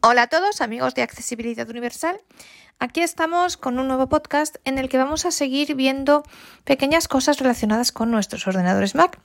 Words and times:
Hola 0.00 0.22
a 0.22 0.26
todos, 0.28 0.60
amigos 0.60 0.94
de 0.94 1.02
Accesibilidad 1.02 1.68
Universal. 1.68 2.20
Aquí 2.78 3.00
estamos 3.00 3.56
con 3.56 3.80
un 3.80 3.88
nuevo 3.88 4.08
podcast 4.08 4.54
en 4.64 4.78
el 4.78 4.88
que 4.88 4.96
vamos 4.96 5.26
a 5.26 5.32
seguir 5.32 5.74
viendo 5.74 6.22
pequeñas 6.62 7.08
cosas 7.08 7.40
relacionadas 7.40 7.90
con 7.90 8.12
nuestros 8.12 8.46
ordenadores 8.46 8.94
Mac. 8.94 9.18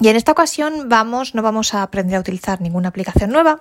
Y 0.00 0.08
en 0.08 0.16
esta 0.16 0.32
ocasión 0.32 0.88
vamos, 0.88 1.34
no 1.34 1.42
vamos 1.42 1.74
a 1.74 1.82
aprender 1.82 2.16
a 2.16 2.20
utilizar 2.20 2.62
ninguna 2.62 2.88
aplicación 2.88 3.32
nueva, 3.32 3.60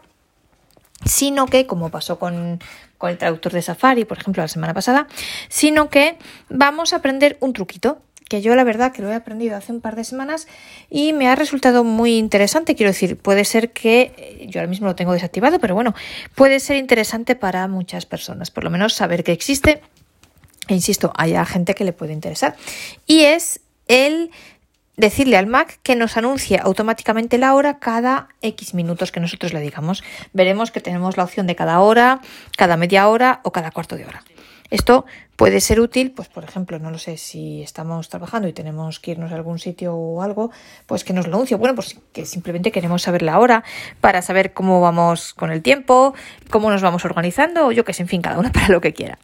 sino 1.04 1.48
que, 1.48 1.68
como 1.68 1.90
pasó 1.90 2.18
con, 2.18 2.62
con 2.98 3.10
el 3.10 3.18
traductor 3.18 3.52
de 3.52 3.62
Safari, 3.62 4.06
por 4.06 4.18
ejemplo, 4.18 4.42
la 4.42 4.48
semana 4.48 4.74
pasada, 4.74 5.08
sino 5.50 5.90
que 5.90 6.18
vamos 6.48 6.94
a 6.94 6.98
aprender 6.98 7.36
un 7.42 7.52
truquito 7.52 8.02
que 8.32 8.42
yo 8.42 8.56
la 8.56 8.64
verdad 8.64 8.94
que 8.94 9.02
lo 9.02 9.12
he 9.12 9.14
aprendido 9.14 9.58
hace 9.58 9.74
un 9.74 9.82
par 9.82 9.98
de 9.98 10.06
semanas 10.06 10.48
y 10.90 11.12
me 11.12 11.28
ha 11.28 11.36
resultado 11.36 11.84
muy 11.84 12.18
interesante. 12.18 12.76
Quiero 12.76 12.90
decir, 12.90 13.18
puede 13.18 13.44
ser 13.44 13.74
que 13.74 14.14
eh, 14.16 14.46
yo 14.48 14.62
ahora 14.62 14.70
mismo 14.70 14.88
lo 14.88 14.96
tengo 14.96 15.12
desactivado, 15.12 15.60
pero 15.60 15.76
bueno, 15.76 15.94
puede 16.34 16.62
ser 16.62 16.78
interesante 16.78 17.36
para 17.36 17.68
muchas 17.68 18.06
personas, 18.06 18.50
por 18.50 18.64
lo 18.64 18.70
menos 18.70 18.94
saber 18.94 19.26
que 19.26 19.34
existe. 19.34 19.82
E 20.70 20.74
insisto, 20.74 21.12
hay 21.18 21.36
gente 21.46 21.76
que 21.76 21.84
le 21.84 21.92
puede 21.92 22.14
interesar. 22.14 22.56
Y 23.06 23.24
es 23.26 23.60
el 23.90 24.32
decirle 24.96 25.36
al 25.36 25.48
Mac 25.48 25.82
que 25.84 25.98
nos 25.98 26.16
anuncie 26.16 26.58
automáticamente 26.58 27.38
la 27.38 27.54
hora 27.54 27.80
cada 27.80 28.30
X 28.42 28.74
minutos 28.74 29.12
que 29.12 29.20
nosotros 29.20 29.52
le 29.52 29.60
digamos. 29.60 30.06
Veremos 30.32 30.72
que 30.72 30.80
tenemos 30.80 31.18
la 31.18 31.26
opción 31.26 31.48
de 31.48 31.58
cada 31.58 31.82
hora, 31.82 32.22
cada 32.56 32.78
media 32.78 33.10
hora 33.10 33.42
o 33.44 33.52
cada 33.52 33.72
cuarto 33.72 33.98
de 33.98 34.06
hora. 34.06 34.24
Esto 34.72 35.06
puede 35.36 35.60
ser 35.60 35.82
útil, 35.82 36.12
pues 36.12 36.30
por 36.30 36.46
ejemplo, 36.46 36.80
no 36.80 36.92
lo 36.92 36.98
sé, 36.98 37.18
si 37.18 37.62
estamos 37.62 38.08
trabajando 38.08 38.48
y 38.48 38.54
tenemos 38.54 39.00
que 39.02 39.12
irnos 39.12 39.34
a 39.34 39.36
algún 39.36 39.60
sitio 39.60 39.94
o 39.94 40.22
algo, 40.22 40.50
pues 40.86 41.04
que 41.04 41.12
nos 41.12 41.28
lo 41.28 41.36
anuncie. 41.36 41.58
Bueno, 41.58 41.76
pues 41.76 41.98
que 42.14 42.26
simplemente 42.26 42.72
queremos 42.72 43.02
saber 43.02 43.22
la 43.22 43.38
hora 43.38 43.66
para 44.00 44.22
saber 44.22 44.54
cómo 44.54 44.80
vamos 44.80 45.34
con 45.34 45.52
el 45.52 45.62
tiempo, 45.62 46.14
cómo 46.50 46.72
nos 46.72 46.82
vamos 46.82 47.04
organizando, 47.04 47.68
o 47.68 47.72
yo 47.74 47.84
que 47.84 47.92
sé, 47.92 48.04
en 48.04 48.08
fin, 48.08 48.22
cada 48.22 48.40
una 48.40 48.52
para 48.54 48.70
lo 48.70 48.80
que 48.80 48.94
quiera. 48.94 49.20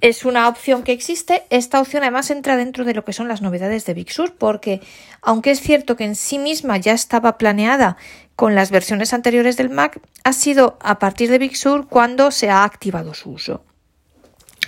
Es 0.00 0.24
una 0.24 0.46
opción 0.46 0.84
que 0.84 0.92
existe. 0.92 1.44
Esta 1.50 1.80
opción 1.80 2.04
además 2.04 2.30
entra 2.30 2.56
dentro 2.56 2.84
de 2.84 2.94
lo 2.94 3.04
que 3.04 3.12
son 3.12 3.26
las 3.26 3.42
novedades 3.42 3.86
de 3.86 3.94
Big 3.94 4.12
Sur, 4.12 4.36
porque 4.36 4.80
aunque 5.20 5.50
es 5.50 5.60
cierto 5.60 5.96
que 5.96 6.04
en 6.04 6.14
sí 6.14 6.38
misma 6.38 6.76
ya 6.76 6.92
estaba 6.92 7.38
planeada 7.38 7.96
con 8.36 8.54
las 8.54 8.70
versiones 8.70 9.12
anteriores 9.12 9.56
del 9.56 9.70
Mac, 9.70 9.98
ha 10.22 10.32
sido 10.32 10.78
a 10.80 11.00
partir 11.00 11.28
de 11.30 11.38
Big 11.38 11.56
Sur 11.56 11.88
cuando 11.88 12.30
se 12.30 12.50
ha 12.50 12.62
activado 12.62 13.14
su 13.14 13.30
uso. 13.30 13.65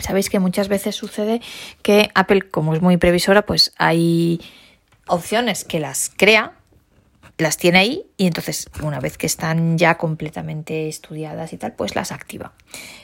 Sabéis 0.00 0.30
que 0.30 0.38
muchas 0.38 0.68
veces 0.68 0.96
sucede 0.96 1.40
que 1.82 2.10
Apple, 2.14 2.42
como 2.42 2.74
es 2.74 2.82
muy 2.82 2.96
previsora, 2.96 3.42
pues 3.42 3.72
hay 3.78 4.40
opciones 5.06 5.64
que 5.64 5.80
las 5.80 6.10
crea, 6.16 6.52
las 7.38 7.56
tiene 7.56 7.78
ahí 7.78 8.06
y 8.16 8.26
entonces 8.26 8.68
una 8.82 8.98
vez 9.00 9.16
que 9.16 9.26
están 9.26 9.78
ya 9.78 9.96
completamente 9.96 10.88
estudiadas 10.88 11.52
y 11.52 11.56
tal, 11.56 11.72
pues 11.72 11.94
las 11.94 12.10
activa. 12.10 12.52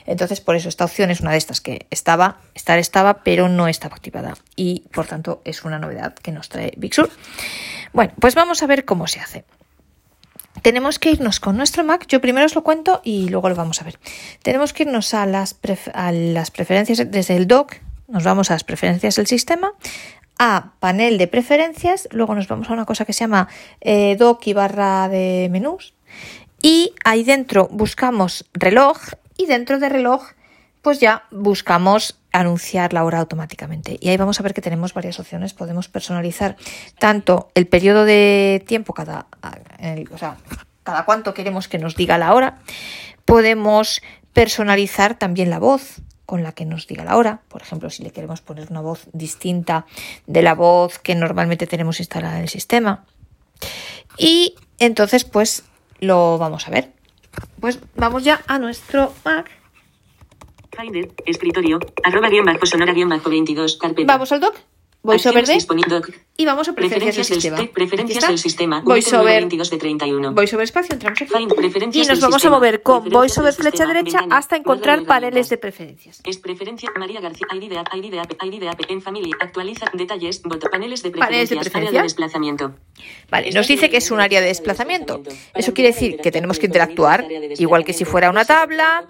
Entonces 0.05 0.41
por 0.41 0.55
eso 0.55 0.67
esta 0.67 0.85
opción 0.85 1.09
es 1.09 1.21
una 1.21 1.31
de 1.31 1.37
estas 1.37 1.61
que 1.61 1.87
estaba, 1.89 2.41
estar 2.53 2.77
estaba, 2.77 3.23
pero 3.23 3.47
no 3.47 3.67
estaba 3.67 3.95
activada 3.95 4.35
y 4.55 4.83
por 4.93 5.07
tanto 5.07 5.41
es 5.45 5.63
una 5.63 5.79
novedad 5.79 6.13
que 6.15 6.31
nos 6.31 6.49
trae 6.49 6.73
Big 6.77 6.93
Sur. 6.93 7.09
Bueno, 7.93 8.13
pues 8.19 8.35
vamos 8.35 8.61
a 8.61 8.67
ver 8.67 8.83
cómo 8.83 9.07
se 9.07 9.21
hace 9.21 9.45
tenemos 10.65 10.97
que 10.97 11.11
irnos 11.11 11.39
con 11.39 11.57
nuestro 11.57 11.83
Mac. 11.83 12.07
Yo 12.07 12.19
primero 12.19 12.47
os 12.47 12.55
lo 12.55 12.63
cuento 12.63 12.99
y 13.03 13.29
luego 13.29 13.49
lo 13.49 13.55
vamos 13.55 13.79
a 13.81 13.85
ver. 13.85 13.99
Tenemos 14.41 14.73
que 14.73 14.81
irnos 14.81 15.13
a 15.13 15.27
las, 15.27 15.53
preferencias 15.53 17.11
desde 17.11 17.35
el 17.35 17.45
dock. 17.45 17.75
Nos 18.07 18.23
vamos 18.23 18.49
a 18.49 18.55
las 18.55 18.63
preferencias 18.63 19.15
del 19.15 19.27
sistema, 19.27 19.73
a 20.39 20.71
panel 20.79 21.19
de 21.19 21.27
preferencias, 21.27 22.09
luego 22.11 22.33
nos 22.33 22.47
vamos 22.47 22.67
a 22.71 22.73
una 22.73 22.85
cosa 22.85 23.05
que 23.05 23.13
se 23.13 23.19
llama 23.19 23.47
eh, 23.79 24.15
dock 24.17 24.47
y 24.47 24.53
barra 24.53 25.07
de 25.07 25.49
menús 25.51 25.93
y 26.63 26.93
ahí 27.03 27.23
dentro 27.23 27.67
buscamos 27.71 28.49
reloj 28.53 28.97
y 29.37 29.45
dentro 29.45 29.77
de 29.77 29.89
reloj 29.89 30.23
pues 30.81 30.99
ya 30.99 31.25
buscamos 31.29 32.19
anunciar 32.39 32.93
la 32.93 33.03
hora 33.03 33.19
automáticamente. 33.19 33.97
Y 33.99 34.09
ahí 34.09 34.17
vamos 34.17 34.39
a 34.39 34.43
ver 34.43 34.53
que 34.53 34.61
tenemos 34.61 34.93
varias 34.93 35.19
opciones. 35.19 35.53
Podemos 35.53 35.87
personalizar 35.87 36.57
tanto 36.99 37.49
el 37.55 37.67
periodo 37.67 38.05
de 38.05 38.63
tiempo, 38.67 38.93
cada, 38.93 39.27
o 40.11 40.17
sea, 40.17 40.37
cada 40.83 41.05
cuánto 41.05 41.33
queremos 41.33 41.67
que 41.67 41.77
nos 41.77 41.95
diga 41.95 42.17
la 42.17 42.33
hora. 42.33 42.59
Podemos 43.23 44.01
personalizar 44.33 45.17
también 45.17 45.49
la 45.49 45.59
voz 45.59 46.01
con 46.25 46.43
la 46.43 46.51
que 46.51 46.65
nos 46.65 46.87
diga 46.87 47.05
la 47.05 47.15
hora. 47.15 47.41
Por 47.47 47.61
ejemplo, 47.61 47.89
si 47.89 48.03
le 48.03 48.11
queremos 48.11 48.41
poner 48.41 48.69
una 48.69 48.81
voz 48.81 49.07
distinta 49.13 49.85
de 50.27 50.41
la 50.41 50.55
voz 50.55 50.99
que 50.99 51.15
normalmente 51.15 51.67
tenemos 51.67 51.99
instalada 51.99 52.35
en 52.35 52.43
el 52.43 52.49
sistema. 52.49 53.05
Y 54.17 54.55
entonces, 54.79 55.23
pues 55.23 55.63
lo 55.99 56.37
vamos 56.37 56.67
a 56.67 56.71
ver. 56.71 56.91
Pues 57.59 57.79
vamos 57.95 58.23
ya 58.23 58.41
a 58.47 58.59
nuestro 58.59 59.13
Mac 59.23 59.49
Finder, 60.75 61.09
escritorio, 61.25 61.79
arroba 62.03 62.29
guion 62.29 62.45
bajo 62.45 62.65
sonora 62.65 62.93
guion 62.93 63.09
bajo 63.09 63.29
22, 63.29 63.77
carpeta. 63.77 64.13
Vamos 64.13 64.31
al 64.31 64.39
doc. 64.41 64.55
VoiceOver. 65.05 65.45
Y 66.37 66.45
vamos 66.45 66.67
a 66.67 66.73
preferencias, 66.73 67.29
del 67.29 67.41
sistema. 67.41 67.71
preferencias 67.71 68.27
del 68.27 68.37
sistema. 68.37 68.81
VoiceOver. 68.81 69.41
22 69.41 69.69
de 69.69 69.77
31. 69.77 70.33
VoiceOver 70.33 70.63
espacio, 70.65 70.93
entramos 70.93 71.21
aquí. 71.21 71.33
y 71.93 72.05
nos 72.05 72.19
vamos 72.19 72.43
a 72.43 72.49
mover 72.49 72.81
con 72.81 73.07
VoiceOver 73.09 73.53
flecha 73.53 73.85
derecha 73.85 74.19
hasta 74.31 74.55
encontrar 74.55 75.03
paneles 75.05 75.49
de 75.49 75.57
preferencias. 75.57 76.21
Es 76.25 76.37
preferencia 76.37 76.89
María 76.97 77.21
García, 77.21 77.47
ID 77.53 77.69
de 77.69 77.75
ID 77.75 78.11
de 78.11 78.47
ID 78.47 78.59
de 78.59 78.71
en 78.89 79.01
familia, 79.01 79.35
actualiza, 79.39 79.85
detalles, 79.93 80.41
voto, 80.41 80.69
paneles 80.69 81.03
de 81.03 81.11
preferencias, 81.11 81.75
área 81.75 81.91
de 81.91 82.01
desplazamiento. 82.01 82.75
Vale, 83.29 83.51
nos 83.51 83.67
dice 83.67 83.89
que 83.89 83.97
es 83.97 84.11
un 84.11 84.19
área 84.19 84.41
de 84.41 84.47
desplazamiento. 84.47 85.21
Eso 85.53 85.73
quiere 85.73 85.91
decir 85.91 86.17
que 86.17 86.31
tenemos 86.31 86.59
que 86.59 86.65
interactuar, 86.65 87.25
igual 87.57 87.85
que 87.85 87.93
si 87.93 88.03
fuera 88.03 88.29
una 88.29 88.45
tabla, 88.45 89.05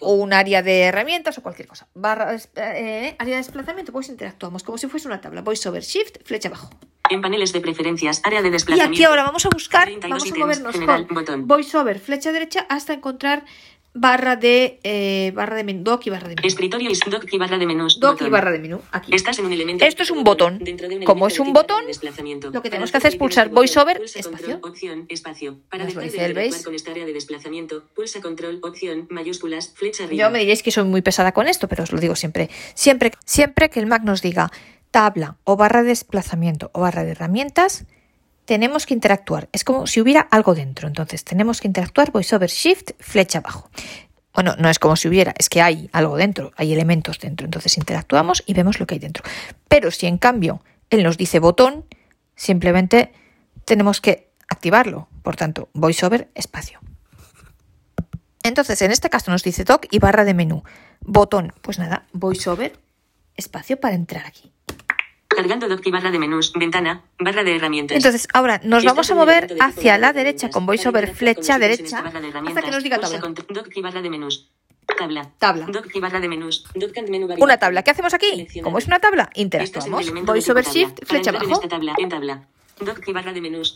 o 0.00 0.14
un 0.14 0.32
área 0.32 0.62
de 0.62 0.82
herramientas 0.82 1.38
o 1.38 1.42
cualquier 1.42 1.66
cosa. 1.66 1.88
Barra, 1.94 2.36
eh, 2.56 3.16
área 3.18 3.34
de 3.34 3.38
desplazamiento, 3.38 3.90
pues 3.90 4.08
interactuar 4.08 4.33
actuamos 4.34 4.62
como 4.62 4.78
si 4.78 4.86
fuese 4.86 5.08
una 5.08 5.20
tabla. 5.20 5.40
Voiceover 5.42 5.82
Shift, 5.82 6.18
flecha 6.24 6.48
abajo. 6.48 6.70
En 7.10 7.20
paneles 7.20 7.52
de 7.52 7.60
preferencias, 7.60 8.22
área 8.24 8.40
de 8.40 8.50
desplazamiento. 8.50 8.92
Y 8.92 8.96
aquí 8.96 9.04
ahora 9.04 9.24
vamos 9.24 9.44
a 9.44 9.50
buscar, 9.50 9.90
vamos 10.00 10.30
a 10.30 10.34
movernos 10.34 10.74
con 10.76 11.46
VoiceOver, 11.46 11.98
flecha 12.00 12.32
derecha, 12.32 12.66
hasta 12.70 12.94
encontrar 12.94 13.44
barra 13.94 14.34
de 14.34 14.80
eh, 14.82 15.32
barra 15.34 15.56
de 15.56 15.64
menú, 15.64 15.84
doc 15.84 16.06
y 16.06 16.10
barra 16.10 16.28
de 16.28 16.34
menú. 16.34 16.46
Escritorio 16.46 16.90
y 16.90 17.10
doc 17.10 17.24
y 17.32 17.38
barra 17.38 17.58
de 17.58 17.66
menús. 17.66 18.00
Doc 18.00 18.20
y 18.20 18.28
barra 18.28 18.50
de 18.50 18.58
menú. 18.58 18.80
Aquí. 18.90 19.14
Estás 19.14 19.38
en 19.38 19.46
un 19.46 19.52
elemento. 19.52 19.84
Esto 19.84 20.02
es 20.02 20.10
un 20.10 20.24
botón. 20.24 20.62
Como 21.06 21.28
es 21.28 21.38
un 21.38 21.52
botón, 21.52 21.84
lo 22.52 22.62
que 22.62 22.70
tenemos 22.70 22.90
que 22.90 22.96
hacer 22.98 23.12
es 23.12 23.16
pulsar 23.16 23.48
VoiceOver 23.50 24.02
espacio. 24.02 24.58
opción, 24.62 25.06
espacio. 25.08 25.60
Para 25.70 25.86
dejar 25.86 26.34
de 26.34 26.52
con 26.64 26.74
esta 26.74 26.90
área 26.90 27.06
de 27.06 27.12
desplazamiento, 27.12 27.84
pulsa 27.94 28.20
control, 28.20 28.58
opción, 28.62 29.06
mayúsculas, 29.10 29.72
flecha 29.74 30.04
arriba. 30.04 30.24
Yo 30.24 30.30
me 30.30 30.40
diréis 30.40 30.62
que 30.62 30.72
soy 30.72 30.84
muy 30.84 31.02
pesada 31.02 31.32
con 31.32 31.46
esto, 31.46 31.68
pero 31.68 31.84
os 31.84 31.92
lo 31.92 32.00
digo 32.00 32.16
siempre. 32.16 32.50
Siempre, 32.74 33.12
siempre 33.24 33.70
que 33.70 33.78
el 33.78 33.86
Mac 33.86 34.02
nos 34.02 34.22
diga 34.22 34.50
tabla 34.90 35.38
o 35.44 35.56
barra 35.56 35.82
de 35.82 35.88
desplazamiento 35.88 36.70
o 36.72 36.80
barra 36.80 37.04
de 37.04 37.12
herramientas, 37.12 37.86
tenemos 38.44 38.86
que 38.86 38.94
interactuar. 38.94 39.48
Es 39.52 39.64
como 39.64 39.86
si 39.86 40.00
hubiera 40.00 40.20
algo 40.20 40.54
dentro. 40.54 40.88
Entonces 40.88 41.24
tenemos 41.24 41.60
que 41.60 41.68
interactuar 41.68 42.12
VoiceOver 42.12 42.50
Shift, 42.50 42.92
flecha 42.98 43.38
abajo. 43.38 43.70
Bueno, 44.34 44.56
no 44.58 44.68
es 44.68 44.78
como 44.78 44.96
si 44.96 45.06
hubiera, 45.06 45.32
es 45.38 45.48
que 45.48 45.62
hay 45.62 45.88
algo 45.92 46.16
dentro, 46.16 46.52
hay 46.56 46.72
elementos 46.72 47.20
dentro. 47.20 47.44
Entonces 47.44 47.78
interactuamos 47.78 48.42
y 48.46 48.54
vemos 48.54 48.80
lo 48.80 48.86
que 48.86 48.94
hay 48.94 48.98
dentro. 48.98 49.22
Pero 49.68 49.90
si 49.90 50.06
en 50.06 50.18
cambio 50.18 50.60
él 50.90 51.02
nos 51.02 51.16
dice 51.16 51.38
botón, 51.38 51.84
simplemente 52.34 53.12
tenemos 53.64 54.00
que 54.00 54.30
activarlo. 54.48 55.08
Por 55.22 55.36
tanto, 55.36 55.68
VoiceOver 55.72 56.28
espacio. 56.34 56.80
Entonces, 58.42 58.82
en 58.82 58.90
este 58.90 59.08
caso 59.08 59.30
nos 59.30 59.42
dice 59.42 59.64
doc 59.64 59.86
y 59.90 59.98
barra 59.98 60.24
de 60.24 60.34
menú. 60.34 60.64
Botón, 61.00 61.52
pues 61.62 61.78
nada, 61.78 62.06
VoiceOver 62.12 62.78
espacio 63.36 63.80
para 63.80 63.94
entrar 63.94 64.26
aquí. 64.26 64.53
Cargando 65.36 65.68
doc 65.68 65.80
y 65.84 65.90
barra 65.90 66.10
de 66.10 66.18
menús, 66.18 66.52
ventana, 66.52 67.02
barra 67.18 67.42
de 67.44 67.56
herramientas. 67.56 67.96
Entonces, 67.96 68.28
ahora 68.32 68.60
nos 68.64 68.84
vamos 68.84 69.10
a 69.10 69.14
mover 69.14 69.56
hacia 69.60 69.98
la 69.98 70.12
derecha 70.12 70.50
con 70.50 70.66
VoiceOver 70.66 71.14
flecha 71.14 71.58
derecha 71.58 72.04
hasta 72.46 72.62
que 72.62 72.70
nos 72.70 72.82
diga 72.82 72.98
tabla. 72.98 73.20
barra 73.82 74.02
de 74.02 74.10
menús. 74.10 74.48
Tabla. 74.98 75.30
Tabla. 75.38 75.66
barra 76.00 76.20
de 76.20 76.28
menús. 76.28 76.64
Una 77.38 77.58
tabla. 77.58 77.82
¿Qué 77.82 77.90
hacemos 77.90 78.14
aquí? 78.14 78.46
Como 78.62 78.78
es 78.78 78.86
una 78.86 79.00
tabla, 79.00 79.30
interactuamos. 79.34 80.12
VoiceOver 80.12 80.64
Shift, 80.64 81.04
flecha 81.04 81.30
abajo. 81.30 81.62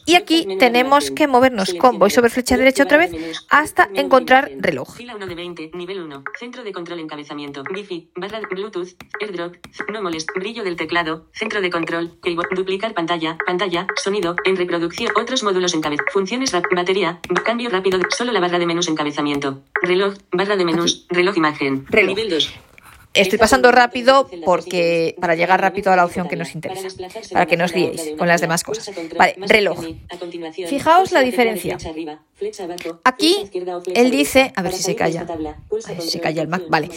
Y 0.06 0.14
aquí 0.14 0.46
tenemos 0.58 1.10
que 1.10 1.26
movernos 1.26 1.74
con 1.74 1.98
VoiceOver 1.98 2.30
flecha 2.30 2.56
derecha 2.56 2.84
otra 2.84 2.98
vez 2.98 3.12
hasta 3.48 3.88
encontrar 3.94 4.50
reloj. 4.58 4.96
Fila 4.96 5.14
1 5.16 5.26
de 5.26 5.34
20, 5.34 5.70
nivel 5.74 6.02
1, 6.02 6.24
centro 6.38 6.64
de 6.64 6.72
control 6.72 7.00
encabezamiento, 7.00 7.62
Wi-Fi, 7.72 8.10
barra 8.16 8.40
Bluetooth, 8.50 8.88
AirDrop, 9.20 9.54
no 9.92 10.02
molest, 10.02 10.28
brillo 10.34 10.64
del 10.64 10.76
teclado, 10.76 11.26
centro 11.32 11.60
de 11.60 11.70
control, 11.70 12.18
keyboard, 12.22 12.54
duplicar 12.54 12.94
pantalla, 12.94 13.38
pantalla, 13.46 13.86
sonido, 13.96 14.36
en 14.44 14.56
reproducción, 14.56 15.10
otros 15.16 15.42
módulos 15.42 15.74
encabezamiento, 15.74 16.12
funciones, 16.12 16.52
batería, 16.52 17.20
cambio 17.44 17.70
rápido, 17.70 18.00
solo 18.10 18.32
la 18.32 18.40
barra 18.40 18.58
de 18.58 18.66
menús 18.66 18.88
encabezamiento, 18.88 19.62
reloj, 19.82 20.14
barra 20.32 20.56
de 20.56 20.64
menús, 20.64 21.06
reloj 21.08 21.36
imagen, 21.36 21.86
reloj. 21.88 22.16
nivel 22.16 22.30
2. 22.30 22.67
Estoy 23.14 23.38
pasando 23.38 23.72
rápido 23.72 24.28
porque 24.44 25.16
para 25.20 25.34
llegar 25.34 25.60
rápido 25.60 25.92
a 25.92 25.96
la 25.96 26.04
opción 26.04 26.28
que 26.28 26.36
nos 26.36 26.54
interesa, 26.54 26.88
para 27.32 27.46
que 27.46 27.56
no 27.56 27.64
os 27.64 27.74
liéis 27.74 28.12
con 28.16 28.28
las 28.28 28.40
demás 28.40 28.62
cosas. 28.62 28.90
Vale, 29.16 29.34
reloj. 29.38 29.84
Fijaos 30.68 31.12
la 31.12 31.20
diferencia. 31.20 31.78
Aquí 33.04 33.50
él 33.94 34.10
dice, 34.10 34.52
a 34.54 34.62
ver 34.62 34.72
si 34.72 34.82
se 34.82 34.94
calla, 34.94 35.22
a 35.22 35.92
ver 35.92 36.02
si 36.02 36.10
se 36.10 36.20
calla 36.20 36.42
el 36.42 36.48
Mac, 36.48 36.62
vale. 36.68 36.90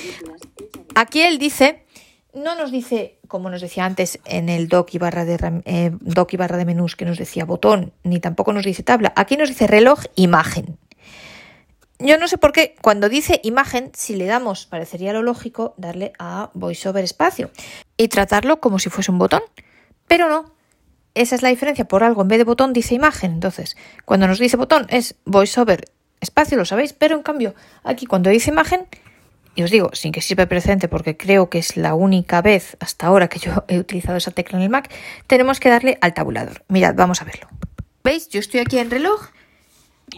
Aquí 0.95 1.21
él 1.21 1.39
dice, 1.39 1.85
no 2.33 2.55
nos 2.55 2.71
dice, 2.71 3.17
como 3.27 3.49
nos 3.49 3.61
decía 3.61 3.85
antes 3.85 4.19
en 4.25 4.49
el 4.49 4.67
doc 4.67 4.93
y 4.93 4.97
barra 4.97 5.25
de, 5.25 5.61
eh, 5.65 5.91
doc 5.99 6.33
y 6.33 6.37
barra 6.37 6.57
de 6.57 6.65
menús 6.65 6.95
que 6.95 7.05
nos 7.05 7.17
decía 7.17 7.45
botón, 7.45 7.93
ni 8.03 8.19
tampoco 8.19 8.53
nos 8.53 8.65
dice 8.65 8.83
tabla. 8.83 9.13
Aquí 9.15 9.37
nos 9.37 9.49
dice 9.49 9.67
reloj, 9.67 10.03
imagen. 10.15 10.77
Yo 12.03 12.17
no 12.17 12.27
sé 12.27 12.39
por 12.39 12.51
qué, 12.51 12.75
cuando 12.81 13.09
dice 13.09 13.39
imagen, 13.43 13.91
si 13.93 14.15
le 14.15 14.25
damos, 14.25 14.65
parecería 14.65 15.13
lo 15.13 15.21
lógico 15.21 15.75
darle 15.77 16.13
a 16.17 16.49
VoiceOver 16.55 17.03
espacio 17.03 17.51
y 17.95 18.07
tratarlo 18.07 18.59
como 18.59 18.79
si 18.79 18.89
fuese 18.89 19.11
un 19.11 19.19
botón. 19.19 19.41
Pero 20.07 20.27
no. 20.27 20.51
Esa 21.13 21.35
es 21.35 21.43
la 21.43 21.49
diferencia. 21.49 21.87
Por 21.87 22.03
algo, 22.03 22.23
en 22.23 22.27
vez 22.27 22.39
de 22.39 22.43
botón, 22.43 22.73
dice 22.73 22.95
imagen. 22.95 23.33
Entonces, 23.33 23.77
cuando 24.05 24.27
nos 24.27 24.39
dice 24.39 24.57
botón 24.57 24.87
es 24.89 25.15
VoiceOver 25.25 25.85
espacio, 26.21 26.57
lo 26.57 26.65
sabéis. 26.65 26.93
Pero 26.93 27.15
en 27.15 27.21
cambio, 27.21 27.53
aquí 27.83 28.07
cuando 28.07 28.31
dice 28.31 28.49
imagen, 28.49 28.87
y 29.53 29.61
os 29.61 29.69
digo, 29.69 29.91
sin 29.93 30.11
que 30.11 30.21
sirva 30.21 30.47
precedente, 30.47 30.87
porque 30.87 31.17
creo 31.17 31.49
que 31.49 31.59
es 31.59 31.77
la 31.77 31.93
única 31.93 32.41
vez 32.41 32.77
hasta 32.79 33.07
ahora 33.07 33.27
que 33.27 33.37
yo 33.37 33.63
he 33.67 33.77
utilizado 33.77 34.17
esa 34.17 34.31
tecla 34.31 34.57
en 34.57 34.63
el 34.63 34.69
Mac, 34.69 34.91
tenemos 35.27 35.59
que 35.59 35.69
darle 35.69 35.99
al 36.01 36.15
tabulador. 36.15 36.63
Mirad, 36.67 36.95
vamos 36.95 37.21
a 37.21 37.25
verlo. 37.25 37.47
¿Veis? 38.03 38.27
Yo 38.29 38.39
estoy 38.39 38.61
aquí 38.61 38.79
en 38.79 38.89
reloj 38.89 39.29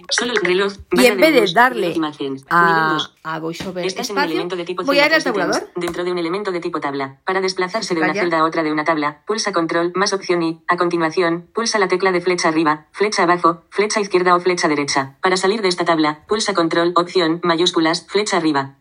Solo 0.09 0.33
el 0.33 0.41
reloj. 0.41 0.73
Y 0.91 1.05
en 1.05 1.17
vez 1.17 1.33
de 1.33 1.53
darle 1.53 1.95
a, 2.49 2.97
a 3.23 3.39
VoiceOver 3.39 3.85
este 3.85 4.01
espacio, 4.01 4.21
es 4.21 4.25
un 4.25 4.31
elemento 4.31 4.55
de 4.55 4.65
tipo 4.65 4.83
voy 4.83 4.99
a 4.99 5.05
ir 5.07 5.13
al 5.13 5.23
tabulador. 5.23 5.69
Dentro 5.75 6.03
de 6.03 6.11
un 6.11 6.17
elemento 6.17 6.51
de 6.51 6.59
tipo 6.59 6.79
tabla. 6.79 7.19
Para 7.25 7.41
desplazarse 7.41 7.93
de 7.93 8.01
una 8.01 8.13
celda 8.13 8.39
a 8.39 8.43
otra 8.43 8.63
de 8.63 8.71
una 8.71 8.83
tabla, 8.83 9.23
pulsa 9.25 9.51
control 9.51 9.91
más 9.95 10.13
opción 10.13 10.41
y, 10.43 10.61
a 10.67 10.77
continuación, 10.77 11.47
pulsa 11.53 11.79
la 11.79 11.87
tecla 11.87 12.11
de 12.11 12.21
flecha 12.21 12.49
arriba, 12.49 12.87
flecha 12.91 13.23
abajo, 13.23 13.63
flecha 13.69 13.99
izquierda 13.99 14.35
o 14.35 14.39
flecha 14.39 14.67
derecha. 14.67 15.17
Para 15.21 15.37
salir 15.37 15.61
de 15.61 15.67
esta 15.67 15.85
tabla, 15.85 16.23
pulsa 16.27 16.53
control, 16.53 16.93
opción, 16.95 17.39
mayúsculas, 17.43 18.05
flecha 18.07 18.37
arriba. 18.37 18.75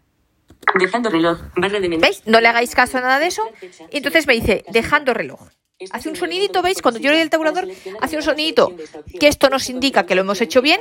Dejando 0.78 1.10
reloj, 1.10 1.38
barra 1.56 1.80
de 1.80 1.88
menú. 1.88 2.00
¿Veis? 2.00 2.22
No 2.26 2.40
le 2.40 2.48
hagáis 2.48 2.74
caso 2.74 2.98
a 2.98 3.00
nada 3.00 3.18
de 3.18 3.26
eso. 3.26 3.42
Y 3.90 3.98
entonces 3.98 4.26
me 4.26 4.34
dice, 4.34 4.64
dejando 4.70 5.12
reloj. 5.12 5.40
Hace 5.90 6.08
un 6.08 6.16
sonidito, 6.16 6.62
¿veis? 6.62 6.80
Cuando 6.82 7.00
yo 7.00 7.10
le 7.10 7.16
doy 7.16 7.22
el 7.22 7.30
tabulador, 7.30 7.68
hace 8.00 8.16
un 8.16 8.22
sonidito 8.22 8.74
que 9.18 9.28
esto 9.28 9.48
nos 9.48 9.68
indica 9.68 10.06
que 10.06 10.14
lo 10.14 10.20
hemos 10.22 10.40
hecho 10.40 10.62
bien. 10.62 10.80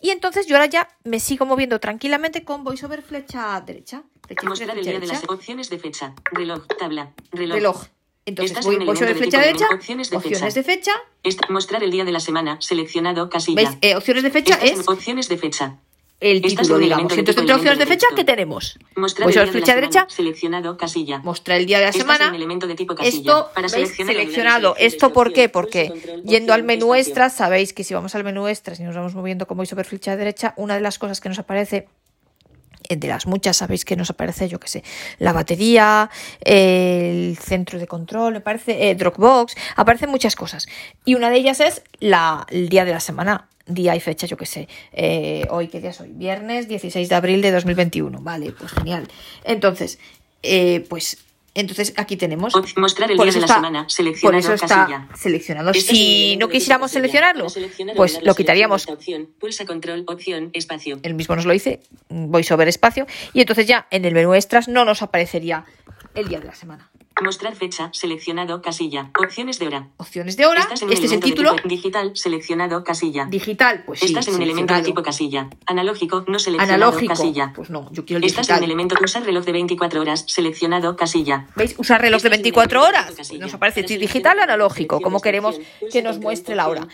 Y 0.00 0.10
entonces 0.10 0.46
yo 0.46 0.56
ahora 0.56 0.66
ya 0.66 0.88
me 1.04 1.20
sigo 1.20 1.46
moviendo 1.46 1.80
tranquilamente 1.80 2.44
con 2.44 2.64
VoiceOver 2.64 3.02
flecha 3.02 3.60
derecha. 3.64 4.02
Flecha 4.26 4.46
Mostrar 4.48 4.70
el 4.70 4.84
derecha, 4.84 4.90
día 4.90 5.00
de 5.00 5.06
las 5.06 5.24
opciones 5.28 5.70
de 5.70 5.78
fecha. 5.78 6.14
Reloj, 6.32 6.66
tabla, 6.78 7.12
reloj. 7.32 7.54
reloj. 7.56 7.84
Entonces 8.24 8.52
Estás 8.52 8.66
voy 8.66 8.76
en 8.76 8.86
VoiceOver 8.86 9.16
flecha 9.16 9.38
de 9.38 9.46
derecha, 9.46 9.66
opciones 9.74 10.10
de 10.10 10.16
opciones 10.16 10.40
fecha. 10.40 10.54
de 10.54 10.62
fecha. 10.62 10.92
Esta- 11.24 11.46
mostrar 11.50 11.82
el 11.82 11.90
día 11.90 12.04
de 12.04 12.12
la 12.12 12.20
semana, 12.20 12.56
seleccionado, 12.60 13.28
casilla. 13.28 13.56
¿Veis? 13.62 13.76
Eh, 13.80 13.96
opciones 13.96 14.22
de 14.22 14.30
fecha 14.30 14.54
es 14.62 14.86
opciones 14.88 15.28
de 15.28 15.38
fecha. 15.38 15.78
El 16.22 16.40
título, 16.40 16.78
digamos. 16.78 17.12
entonces 17.12 17.46
de 17.46 17.52
opciones 17.52 17.78
de 17.78 17.86
fecha. 17.86 18.06
¿qué 18.14 18.24
tenemos? 18.24 18.78
Mostrar 18.96 19.26
VoiceOver 19.26 19.48
el 19.48 19.64
día 19.64 19.74
de 19.74 19.80
la 19.80 19.86
derecha, 19.86 20.06
seleccionado, 20.08 20.76
casilla. 20.76 21.18
mostrar 21.18 21.58
el 21.58 21.66
día 21.66 21.80
de 21.80 21.86
la 21.86 21.92
semana. 21.92 22.28
en 22.28 22.34
elemento 22.34 22.66
de 22.66 22.74
tipo 22.74 22.94
casilla. 22.94 23.18
Esto, 23.18 23.50
Para 23.54 23.68
Seleccionado. 23.68 24.76
¿Esto 24.78 25.12
por 25.12 25.32
qué? 25.32 25.48
Porque 25.48 26.22
yendo 26.24 26.52
al 26.52 26.62
menú 26.62 26.94
extra, 26.94 27.28
sabéis 27.28 27.72
que 27.72 27.84
si 27.84 27.94
vamos 27.94 28.14
al 28.14 28.24
menú 28.24 28.48
extra, 28.48 28.74
si 28.74 28.82
nos 28.82 28.94
vamos 28.94 29.14
moviendo 29.14 29.46
como 29.46 29.64
sobre 29.66 29.84
flecha 29.84 30.16
derecha, 30.16 30.54
una 30.56 30.74
de 30.74 30.80
las 30.80 30.98
cosas 30.98 31.20
que 31.20 31.28
nos 31.28 31.38
aparece 31.38 31.88
eh, 32.88 32.96
de 32.96 33.08
las 33.08 33.26
muchas, 33.26 33.56
sabéis 33.56 33.84
que 33.84 33.96
nos 33.96 34.10
aparece, 34.10 34.48
yo 34.48 34.58
qué 34.58 34.68
sé, 34.68 34.84
la 35.18 35.32
batería, 35.32 36.10
el 36.40 37.36
centro 37.38 37.78
de 37.78 37.86
control, 37.86 38.34
me 38.34 38.40
parece, 38.40 38.90
eh, 38.90 38.94
Dropbox, 38.94 39.54
aparecen 39.76 40.10
muchas 40.10 40.36
cosas. 40.36 40.66
Y 41.04 41.14
una 41.14 41.30
de 41.30 41.36
ellas 41.36 41.60
es 41.60 41.82
la, 42.00 42.46
el 42.50 42.68
día 42.68 42.84
de 42.84 42.92
la 42.92 43.00
semana, 43.00 43.48
día 43.66 43.94
y 43.96 44.00
fecha, 44.00 44.26
yo 44.26 44.36
qué 44.36 44.46
sé. 44.46 44.68
Eh, 44.92 45.46
hoy, 45.50 45.68
¿qué 45.68 45.80
día 45.80 45.90
es 45.90 46.00
hoy? 46.00 46.10
Viernes 46.12 46.68
16 46.68 47.08
de 47.08 47.14
abril 47.14 47.42
de 47.42 47.50
2021. 47.52 48.18
Vale, 48.20 48.52
pues 48.52 48.72
genial. 48.72 49.08
Entonces, 49.44 49.98
eh, 50.42 50.84
pues, 50.88 51.18
entonces 51.54 51.92
aquí 51.96 52.16
tenemos. 52.16 52.54
Mostrar 52.76 53.10
el 53.10 53.16
Por 53.16 53.26
día 53.26 53.34
de 53.34 53.40
la 53.40 53.44
está- 53.46 53.54
semana, 53.56 53.86
Por 54.22 54.34
eso 54.34 54.54
está 54.54 54.66
casilla. 54.86 55.08
seleccionado. 55.16 55.70
El 55.70 55.80
Si 55.82 56.36
no 56.38 56.48
quisiéramos 56.48 56.90
seleccionarlo, 56.90 57.46
pues 57.94 58.20
lo 58.22 58.34
quitaríamos 58.34 58.88
opción, 58.88 59.28
Pulsa 59.38 59.66
control, 59.66 60.04
opción, 60.08 60.50
espacio. 60.54 60.98
él 61.02 61.14
mismo 61.14 61.36
nos 61.36 61.44
lo 61.44 61.52
dice, 61.52 61.80
voiceover 62.08 62.68
espacio, 62.68 63.06
y 63.34 63.40
entonces 63.42 63.66
ya 63.66 63.86
en 63.90 64.04
el 64.06 64.14
menú 64.14 64.34
extras 64.34 64.66
no 64.68 64.84
nos 64.86 65.02
aparecería 65.02 65.64
el 66.14 66.28
día 66.28 66.40
de 66.40 66.46
la 66.46 66.54
semana. 66.54 66.90
Mostrar 67.20 67.54
fecha, 67.54 67.90
seleccionado, 67.92 68.62
casilla. 68.62 69.10
Opciones 69.18 69.58
de 69.58 69.66
hora. 69.66 69.88
Opciones 69.96 70.36
de 70.36 70.46
hora, 70.46 70.60
Estás 70.62 70.82
en 70.82 70.88
un 70.88 70.94
este 70.94 71.06
es 71.06 71.12
el 71.12 71.20
de 71.20 71.26
título. 71.26 71.54
tipo 71.56 71.68
digital, 71.68 72.12
seleccionado, 72.16 72.84
casilla. 72.84 73.26
Digital, 73.26 73.82
pues 73.86 74.00
sí. 74.00 74.06
Estás 74.06 74.28
en 74.28 74.34
un 74.36 74.42
elemento 74.42 74.74
de 74.74 74.82
tipo 74.82 75.02
casilla. 75.02 75.48
Analógico, 75.66 76.24
no 76.26 76.38
seleccionado, 76.38 76.84
Analógico, 76.84 77.14
casilla. 77.14 77.52
pues 77.54 77.70
no, 77.70 77.88
yo 77.92 78.04
quiero 78.04 78.18
el 78.18 78.24
Estás 78.24 78.48
en 78.50 78.56
un 78.58 78.64
elemento 78.64 78.94
usar 79.04 79.24
reloj 79.24 79.44
de 79.44 79.52
24 79.52 80.00
horas, 80.00 80.24
seleccionado, 80.28 80.96
casilla. 80.96 81.46
¿Veis? 81.56 81.74
Usar 81.78 82.00
reloj 82.00 82.22
de 82.22 82.28
Estás 82.28 82.38
un 82.38 82.42
24 82.42 82.80
elemento 82.80 83.12
de 83.14 83.22
horas. 83.22 83.32
nos 83.40 83.54
aparece 83.54 83.82
digital 83.98 84.38
analógico, 84.40 85.00
como 85.00 85.20
queremos 85.20 85.58
que 85.92 86.02
nos 86.02 86.18
muestre 86.18 86.54
la 86.54 86.68
hora. 86.68 86.86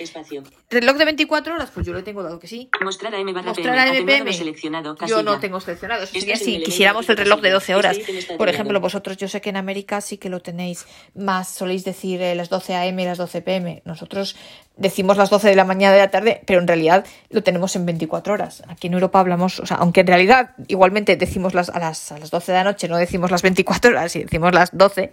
Reloj 0.71 0.97
de 0.97 1.05
24 1.05 1.55
horas, 1.55 1.71
pues 1.73 1.87
yo 1.87 1.93
lo 1.93 2.03
tengo 2.05 2.23
dado 2.23 2.39
que 2.39 2.47
sí. 2.47 2.69
Mostrar 2.83 3.15
AM 3.15 3.33
barra 3.33 3.49
Mostrar 3.49 3.79
a 3.79 4.33
seleccionado, 4.33 4.93
Yo 4.95 4.97
casilla. 4.97 5.23
no 5.23 5.39
tengo 5.41 5.61
seleccionado. 5.61 6.03
Eso 6.05 6.13
sería 6.13 6.37
si 6.37 6.63
quisiéramos 6.63 7.07
de 7.07 7.13
el 7.13 7.19
reloj 7.19 7.41
de 7.41 7.51
casilla. 7.51 7.55
12 7.55 7.75
horas. 7.75 7.99
Por 8.37 8.49
ejemplo, 8.49 8.81
vosotros 8.81 9.17
yo 9.17 9.29
sé 9.29 9.41
que 9.41 9.51
en 9.51 9.57
América 9.57 10.01
sí 10.09 10.19
que 10.19 10.29
lo 10.29 10.41
tenéis 10.41 10.87
más, 11.15 11.49
soléis 11.49 11.85
decir 11.85 12.21
eh, 12.23 12.35
las 12.35 12.49
12 12.49 12.75
AM 12.75 12.99
y 12.99 13.05
las 13.05 13.19
12 13.19 13.43
PM. 13.43 13.83
Nosotros 13.85 14.37
decimos 14.77 15.17
las 15.17 15.31
12 15.31 15.49
de 15.49 15.57
la 15.57 15.65
mañana 15.65 15.93
de 15.93 16.01
la 16.01 16.11
tarde, 16.11 16.41
pero 16.47 16.61
en 16.61 16.67
realidad 16.67 17.05
lo 17.31 17.43
tenemos 17.43 17.77
en 17.77 17.87
24 17.87 18.33
horas. 18.33 18.63
Aquí 18.69 18.87
en 18.87 18.95
Europa 18.95 19.21
hablamos, 19.21 19.61
o 19.61 19.67
sea, 19.67 19.77
aunque 19.77 20.01
en 20.01 20.07
realidad 20.07 20.55
igualmente 20.67 21.17
decimos 21.17 21.55
las, 21.55 21.69
a, 21.69 21.79
las, 21.79 22.11
a 22.13 22.19
las 22.19 22.31
12 22.31 22.53
de 22.53 22.59
la 22.59 22.65
noche, 22.65 22.89
no 22.89 22.97
decimos 22.97 23.31
las 23.31 23.43
24 23.43 23.91
horas, 23.91 24.17
y 24.17 24.25
decimos 24.25 24.55
las 24.55 24.77
12, 24.77 25.13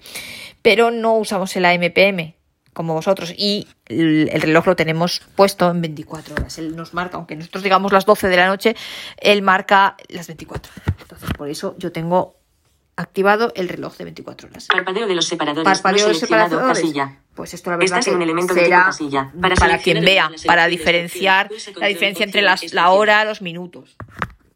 pero 0.62 0.92
no 0.92 1.16
usamos 1.16 1.56
el 1.56 1.66
AMPM 1.66 2.34
como 2.74 2.94
vosotros 2.94 3.34
y 3.38 3.68
el, 3.86 4.30
el 4.34 4.42
reloj 4.42 4.68
lo 4.68 4.76
tenemos 4.76 5.22
puesto 5.36 5.72
en 5.72 5.82
24 5.82 6.36
horas. 6.36 6.58
Él 6.58 6.76
nos 6.76 6.94
marca, 6.94 7.16
aunque 7.16 7.36
nosotros 7.36 7.64
digamos 7.64 7.94
las 7.94 8.06
12 8.06 8.28
de 8.28 8.36
la 8.36 8.48
noche, 8.48 8.76
él 9.18 9.42
marca 9.42 9.96
las 10.10 10.28
24. 10.28 10.72
Entonces, 11.02 11.30
por 11.38 11.50
eso 11.50 11.76
yo 11.78 11.94
tengo 11.94 12.36
activado 12.98 13.52
el 13.56 13.70
reloj 13.70 13.98
de 13.98 14.06
24 14.06 14.50
horas. 14.50 14.68
Parpadeo 14.68 15.08
de 15.08 15.16
los 15.16 15.26
separadores. 15.26 15.66
Parpadeo 15.66 16.08
no 16.08 16.14
de 16.14 16.20
separadores. 16.20 16.80
casilla. 16.80 17.20
Pues 17.34 17.54
esto 17.54 17.70
la 17.70 17.78
verdad 17.78 18.00
Estás 18.00 18.08
en 18.08 18.14
un 18.14 18.20
que 18.20 18.24
elemento 18.24 18.54
será 18.54 18.86
casilla. 18.86 19.32
Para 19.42 19.56
para, 19.56 19.78
quien 19.80 20.04
vea, 20.04 20.32
para 20.46 20.68
diferenciar 20.68 21.50
la 21.76 21.88
diferencia 21.88 22.24
entre 22.24 22.42
las, 22.42 22.62
la 22.62 22.68
espacio. 22.68 22.92
hora, 22.92 23.26
los 23.26 23.42
minutos 23.42 23.98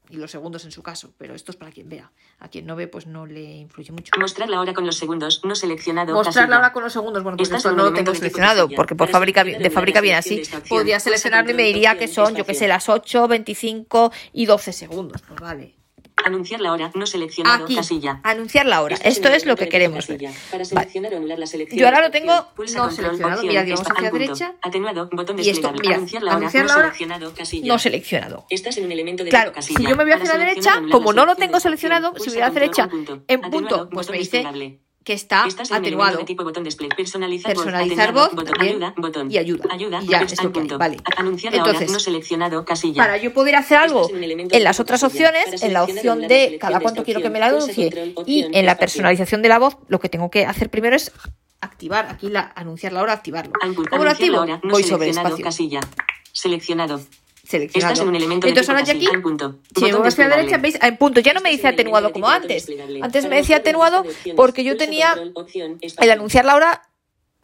y 0.09 0.17
los 0.17 0.31
segundos 0.31 0.65
en 0.65 0.71
su 0.71 0.81
caso. 0.81 1.13
Pero 1.17 1.35
esto 1.35 1.51
es 1.51 1.57
para 1.57 1.71
quien 1.71 1.89
vea. 1.89 2.11
A 2.39 2.47
quien 2.47 2.65
no 2.65 2.75
ve, 2.75 2.87
pues 2.87 3.05
no 3.05 3.25
le 3.25 3.41
influye 3.41 3.91
mucho. 3.91 4.11
Mostrar 4.17 4.49
la 4.49 4.59
hora 4.59 4.73
con 4.73 4.85
los 4.85 4.97
segundos, 4.97 5.41
no 5.43 5.55
seleccionado. 5.55 6.13
Mostrar 6.13 6.33
casilla. 6.33 6.47
la 6.47 6.59
hora 6.59 6.73
con 6.73 6.83
los 6.83 6.93
segundos, 6.93 7.21
bueno, 7.21 7.37
pues 7.37 7.51
esto 7.51 7.71
no 7.71 7.83
lo 7.83 7.93
tengo 7.93 8.15
seleccionado, 8.15 8.63
casilla. 8.63 8.75
porque 8.75 8.95
por 8.95 9.09
fábrica, 9.09 9.43
de 9.43 9.69
fábrica 9.69 10.01
viene 10.01 10.17
así. 10.17 10.41
Podría 10.67 10.99
seleccionarlo 10.99 11.51
y 11.51 11.53
me 11.53 11.63
diría 11.63 11.97
que 11.97 12.07
son, 12.07 12.35
yo 12.35 12.45
que 12.45 12.53
sé, 12.53 12.67
las 12.67 12.89
8, 12.89 13.27
25 13.27 14.11
y 14.33 14.45
12 14.45 14.73
segundos. 14.73 15.21
Pues 15.27 15.39
vale. 15.39 15.78
Anunciar 16.25 16.61
la 16.61 16.71
hora, 16.73 16.91
no 16.95 17.05
seleccionado, 17.05 17.65
Aquí, 17.65 17.75
casilla. 17.75 18.19
anunciar 18.23 18.65
la 18.65 18.81
hora. 18.81 18.97
Esto 19.03 19.29
es 19.29 19.45
lo 19.45 19.55
que 19.55 19.69
queremos 19.69 20.07
ver. 20.07 20.17
Para 20.19 20.33
Vale. 20.51 20.65
seleccionar 20.65 21.13
o 21.13 21.17
anular 21.17 21.39
la 21.39 21.47
selección 21.47 21.79
Yo 21.79 21.85
ahora 21.87 22.01
lo 22.01 22.11
tengo 22.11 22.47
pulsa 22.55 22.77
no 22.79 22.91
seleccionado. 22.91 23.41
Mira, 23.43 23.63
espa- 23.63 23.91
hacia 23.93 24.09
punto. 24.11 24.17
derecha. 24.17 24.55
Atenuado, 24.61 25.09
botón 25.11 25.39
Y 25.39 25.49
esto, 25.49 25.71
mira, 25.71 25.95
anunciar 25.95 26.23
la 26.23 26.31
hora, 26.31 26.37
anunciar 26.37 26.63
no 26.63 26.67
la 26.69 26.73
hora, 26.75 26.83
seleccionado, 26.87 27.33
casilla. 27.33 27.67
No 27.73 27.79
seleccionado. 27.79 28.45
Estás 28.49 28.77
en 28.77 28.85
un 28.85 28.91
elemento 28.91 29.23
de 29.23 29.29
Claro, 29.29 29.51
casilla. 29.53 29.79
si 29.79 29.85
yo 29.87 29.95
me 29.95 30.03
voy 30.03 30.13
hacia 30.13 30.33
la 30.33 30.37
derecha, 30.37 30.81
como 30.91 31.13
la 31.13 31.21
no 31.21 31.25
lo 31.25 31.35
tengo 31.35 31.59
seleccionado, 31.59 32.13
si 32.17 32.29
voy 32.29 32.39
a 32.39 32.47
la 32.47 32.49
derecha, 32.51 32.89
en 33.27 33.41
punto, 33.41 33.89
pues 33.89 34.09
me 34.09 34.17
dice. 34.17 34.43
Que 35.03 35.13
está 35.13 35.45
Estás 35.47 35.71
en 35.71 35.77
atenuado. 35.77 36.09
elemento 36.09 36.19
de 36.19 36.25
tipo 36.25 36.43
botón 36.43 36.63
display. 36.63 36.89
Personalizar, 36.89 37.53
Personalizar 37.53 38.13
voz. 38.13 38.33
botón, 38.33 38.53
ayuda, 38.59 38.93
botón. 38.97 39.31
y 39.31 39.37
ayuda. 39.37 39.65
Ayuda, 39.71 39.99
Y 40.03 40.07
ya, 40.07 40.19
al 40.19 40.25
es 40.25 40.43
lo 40.43 40.51
que 40.51 40.59
hay, 40.59 40.67
vale. 40.67 40.97
Anunciar 41.17 41.55
Entonces, 41.55 41.83
hora, 41.83 41.93
no 41.93 41.99
seleccionado, 41.99 42.65
casilla. 42.65 43.01
Para 43.01 43.17
yo 43.17 43.33
poder 43.33 43.55
hacer 43.55 43.77
algo 43.77 44.09
en 44.13 44.63
las 44.63 44.79
otras 44.79 45.01
opciones, 45.03 45.63
en 45.63 45.73
la 45.73 45.83
opción 45.83 46.21
de 46.27 46.57
cada 46.59 46.79
cuánto 46.79 47.03
quiero 47.03 47.21
que 47.21 47.29
me 47.29 47.39
la 47.39 47.47
anuncie 47.47 48.13
y 48.25 48.45
en 48.57 48.65
la 48.65 48.77
personalización 48.77 49.41
de 49.41 49.49
la 49.49 49.59
voz, 49.59 49.77
lo 49.87 49.99
que 49.99 50.09
tengo 50.09 50.29
que 50.29 50.45
hacer 50.45 50.69
primero 50.69 50.95
es 50.95 51.11
activar 51.61 52.07
aquí 52.09 52.29
la 52.29 52.51
anunciar 52.55 52.93
la 52.93 53.01
hora, 53.01 53.13
activarlo. 53.13 53.53
¿Cómo 53.89 54.03
lo 54.03 54.11
activo? 54.11 54.45
Voy 54.63 54.83
sobre 54.83 55.09
espacio. 55.09 55.43
casilla. 55.43 55.79
Seleccionado. 56.31 57.01
Seleccionado. 57.49 57.93
Estás 57.93 58.03
en 58.03 58.09
un 58.09 58.15
elemento 58.15 58.45
de 58.45 58.51
Entonces 58.51 58.69
ahora 58.69 58.81
ya 58.83 58.93
casilla. 58.93 59.09
aquí, 59.09 59.15
En 59.15 59.21
punto. 59.23 59.59
si 59.75 59.85
me 59.85 59.93
voy 59.93 60.07
hacia 60.07 60.27
la 60.27 60.37
derecha, 60.37 60.57
veis, 60.57 60.77
en 60.79 60.97
punto, 60.97 61.19
ya 61.19 61.33
no 61.33 61.41
me 61.41 61.49
dice 61.49 61.67
atenuado 61.67 62.13
como 62.13 62.29
antes. 62.29 62.67
Antes 63.01 63.27
me 63.27 63.37
decía 63.37 63.57
atenuado 63.57 64.05
porque 64.35 64.63
yo 64.63 64.77
tenía 64.77 65.15
el 65.99 66.11
anunciar 66.11 66.45
la 66.45 66.55
hora 66.55 66.83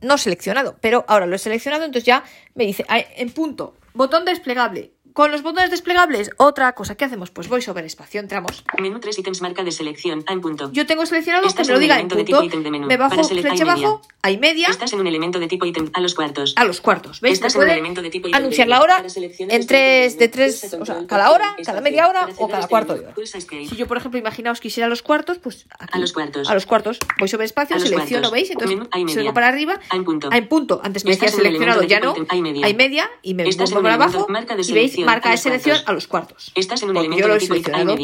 no 0.02 0.20
seleccionado, 0.20 0.78
pero 0.80 1.06
ahora 1.08 1.26
lo 1.26 1.36
he 1.36 1.40
seleccionado, 1.40 1.86
entonces 1.86 2.06
ya 2.06 2.24
me 2.54 2.68
dice 2.68 2.86
en 2.88 3.32
punto, 3.32 3.74
botón 3.96 4.26
desplegable. 4.26 4.92
Con 5.16 5.32
los 5.32 5.44
botones 5.44 5.72
desplegables, 5.72 6.32
otra 6.36 6.74
cosa. 6.74 6.96
¿Qué 6.96 7.06
hacemos? 7.06 7.32
Pues 7.32 7.48
voy 7.48 7.62
sobre 7.62 7.86
espacio, 7.86 8.20
entramos. 8.20 8.66
Menú 8.78 9.00
3 9.00 9.18
ítems 9.20 9.42
marca 9.42 9.64
de 9.64 9.72
selección. 9.72 10.26
A 10.28 10.34
en 10.34 10.42
punto. 10.42 10.70
Yo 10.74 10.86
tengo 10.86 11.06
seleccionado 11.06 11.48
Estás 11.48 11.68
que 11.68 11.72
me 11.72 11.76
lo 11.76 11.78
en 11.78 11.82
diga 11.84 12.00
en 12.02 12.10
punto. 12.10 12.60
de 12.60 12.70
menú. 12.70 12.86
Me 12.88 12.98
bajo 12.98 13.24
flecha 13.24 13.64
abajo, 13.64 14.02
hay 14.22 14.38
media, 14.38 14.68
Estás 14.68 14.92
en 14.92 15.00
un 15.00 15.08
elemento 15.08 15.40
de 15.40 15.48
tipo 15.48 15.66
ítem 15.66 15.90
a 15.94 16.02
los 16.02 16.16
cuartos. 16.16 16.54
a 16.58 16.66
los 16.66 16.82
cuartos. 16.82 17.22
¿Veis? 17.22 17.36
Estás 17.36 17.56
en 17.56 17.62
un 17.62 17.70
elemento 17.70 18.02
de 18.02 18.10
tipo 18.10 18.28
anunciar 18.34 18.68
la 18.68 18.82
hora 18.82 18.98
en 19.00 19.06
este 19.06 19.66
tres, 19.66 20.18
de 20.20 20.28
tres, 20.28 20.74
o 20.78 20.86
sea, 20.86 21.08
cada 21.08 21.32
hora, 21.32 21.56
cada 21.66 21.80
media 21.80 22.10
hora 22.10 22.28
o 22.36 22.48
cada 22.50 22.60
este 22.60 22.70
cuarto 22.70 22.96
menú, 22.96 23.06
de 23.16 23.24
hora. 23.24 23.70
Si 23.70 23.76
yo, 23.78 23.88
por 23.88 23.96
ejemplo, 23.96 24.20
imaginaos 24.20 24.60
quisiera 24.60 24.90
los 24.90 25.02
cuartos, 25.02 25.38
pues 25.38 25.66
aquí. 25.80 25.94
A 25.94 25.98
los 25.98 26.12
cuartos. 26.12 26.50
A 26.50 26.54
los 26.54 26.66
cuartos. 26.66 27.00
Voy 27.20 27.30
sobre 27.30 27.46
espacio, 27.46 27.78
A 27.78 27.80
selecciono. 27.80 28.32
¿veis? 28.32 28.52
Entonces, 28.52 28.78
vengo 29.16 29.34
para 29.34 29.48
arriba, 29.48 29.80
Hay 29.92 30.02
punto. 30.02 30.28
hay 30.30 30.42
punto. 30.42 30.82
Antes 30.84 31.06
me 31.06 31.12
decía 31.12 31.30
en 31.30 31.36
seleccionado, 31.36 31.84
ya 31.84 32.02
no. 32.02 32.14
hay 32.28 32.42
media. 32.42 32.66
Hay 32.66 32.74
media 32.74 33.10
y 33.22 33.34
me 33.34 33.44
en 33.44 33.62
un 33.62 33.82
para 33.82 33.94
abajo 33.94 34.28
y 34.68 34.74
veis, 34.74 35.05
marca 35.06 35.30
a 35.30 35.32
de 35.34 35.38
selección 35.38 35.76
cuartos. 35.76 35.90
a 35.90 35.94
los 35.94 36.08
cuartos. 36.08 36.52
Estás 36.56 36.82
en 36.84 36.90
un 36.90 36.96
Porque 36.96 37.08
elemento 37.08 37.22
yo 37.22 37.28
lo 37.28 37.34
de 37.40 37.44
he 37.44 37.48
seleccionado. 37.48 37.96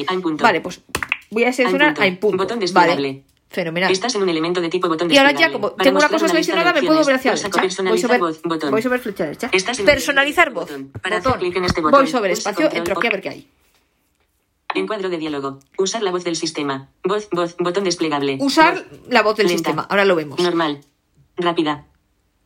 Vale, 0.43 0.62
pues 0.62 0.81
voy 1.29 1.43
a 1.43 1.53
seleccionar 1.53 1.89
punto. 1.89 2.01
hay 2.01 2.12
punto. 2.15 2.38
Botón 2.38 2.60
desplegable. 2.60 3.08
Vale, 3.10 3.24
fenomenal. 3.50 3.91
Estás 3.91 4.15
en 4.15 4.22
un 4.24 4.29
elemento 4.29 4.62
de 4.62 4.70
tipo 4.70 4.88
botón 4.88 5.12
Y 5.12 5.17
ahora 5.17 5.31
ya, 5.31 5.51
como 5.51 5.72
tengo 5.72 5.98
una 6.00 6.10
cosa 6.10 6.27
seleccionada, 6.27 6.74
me 6.74 6.84
puedo 6.84 7.03
ver 7.03 7.15
hacia 7.15 7.31
derecha. 7.31 7.50
Voy 7.50 7.51
sobre, 7.51 7.67
personalizar 7.67 8.20
voz, 8.20 8.41
botón. 8.43 8.72
voy 8.72 8.81
sobre 8.81 9.00
flecha 9.00 9.24
derecha. 9.25 9.50
Estás 9.51 9.77
en 9.79 9.84
un 9.84 9.86
Personalizar 9.88 10.51
voz. 10.51 10.70
botón. 10.70 10.91
Para 11.01 11.17
hacer 11.17 11.27
Botón. 11.31 11.39
clic 11.41 11.55
en 11.58 11.65
este 11.65 11.81
botón, 11.81 12.00
Voy 12.01 12.08
sobre 12.12 12.31
espacio, 12.34 12.70
entro 12.72 12.98
aquí 12.98 13.08
a 13.08 13.10
ver 13.12 13.22
qué 13.22 13.29
hay. 13.29 13.50
Encuadro 14.74 15.10
de 15.10 15.17
diálogo. 15.17 15.60
Usar 15.77 16.01
la 16.01 16.12
voz 16.12 16.24
del 16.24 16.38
sistema. 16.38 16.89
Voz, 17.03 17.27
voz, 17.31 17.58
botón 17.60 17.84
desplegable. 17.84 18.38
Usar 18.39 18.75
Voz. 18.75 18.86
la 19.10 19.22
voz 19.22 19.36
del 19.36 19.48
Lenta. 19.48 19.58
sistema. 19.58 19.86
Ahora 19.89 20.05
lo 20.05 20.15
vemos. 20.15 20.39
Normal. 20.39 20.79
Rápida. 21.36 21.86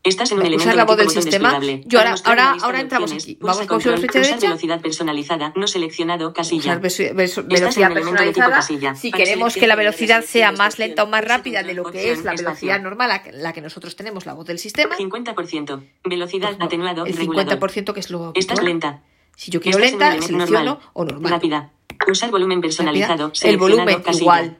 Estás 0.06 0.32
en 0.32 0.38
un 0.38 0.44
Vale, 0.44 0.56
elemento 0.56 0.66
usar 0.70 0.76
la 0.78 0.86
voz 0.86 0.98
del 0.98 1.10
sistema. 1.10 1.60
Yo 1.86 1.98
ahora- 2.00 2.16
ahora- 2.26 2.56
ahora 2.62 2.80
entramos 2.80 3.12
aquí. 3.12 3.38
Vamos 3.42 3.58
con 3.58 3.68
control, 3.68 3.98
flecha 3.98 4.20
derecha. 4.20 4.48
velocidad 4.48 4.80
personalizada, 4.80 5.52
no 5.56 5.68
seleccionado, 5.68 6.32
casilla. 6.32 6.80
Usar 6.80 6.80
velocidad 7.48 7.92
personalizada. 7.92 8.62
Si 8.96 9.12
queremos 9.12 9.56
que 9.56 9.66
la 9.66 9.76
velocidad 9.76 10.24
sea 10.24 10.52
más 10.52 10.78
lenta 10.78 11.04
o 11.04 11.08
más 11.08 11.26
rápida 11.26 11.64
de 11.64 11.74
lo 11.74 11.86
que 11.92 12.12
es 12.12 12.24
la 12.24 12.34
velocidad 12.34 12.80
normal, 12.80 13.22
la 13.34 13.52
que, 13.54 13.62
nosotros 13.62 13.96
tenemos, 13.96 14.28
la 14.28 14.34
voz 14.34 14.46
del 14.46 14.60
sistema, 14.60 14.96
50%. 14.96 15.82
Velocidad 16.04 16.56
atenuado, 16.60 17.06
el 17.08 17.18
regulador. 17.18 17.58
50% 17.60 17.94
que 17.94 18.00
es 18.00 18.12
lo 18.12 18.32
Estás 18.36 18.62
lenta. 18.62 19.02
Si 19.36 19.50
yo 19.50 19.60
quiero 19.60 19.80
lenta, 19.80 20.12
selecciono 20.22 20.80
o 20.94 21.04
normal. 21.04 21.32
Rápida. 21.32 21.72
Usar 22.08 22.30
volumen 22.30 22.62
personalizado. 22.62 23.32
El 23.42 23.58
volumen 23.58 24.04
igual. 24.14 24.60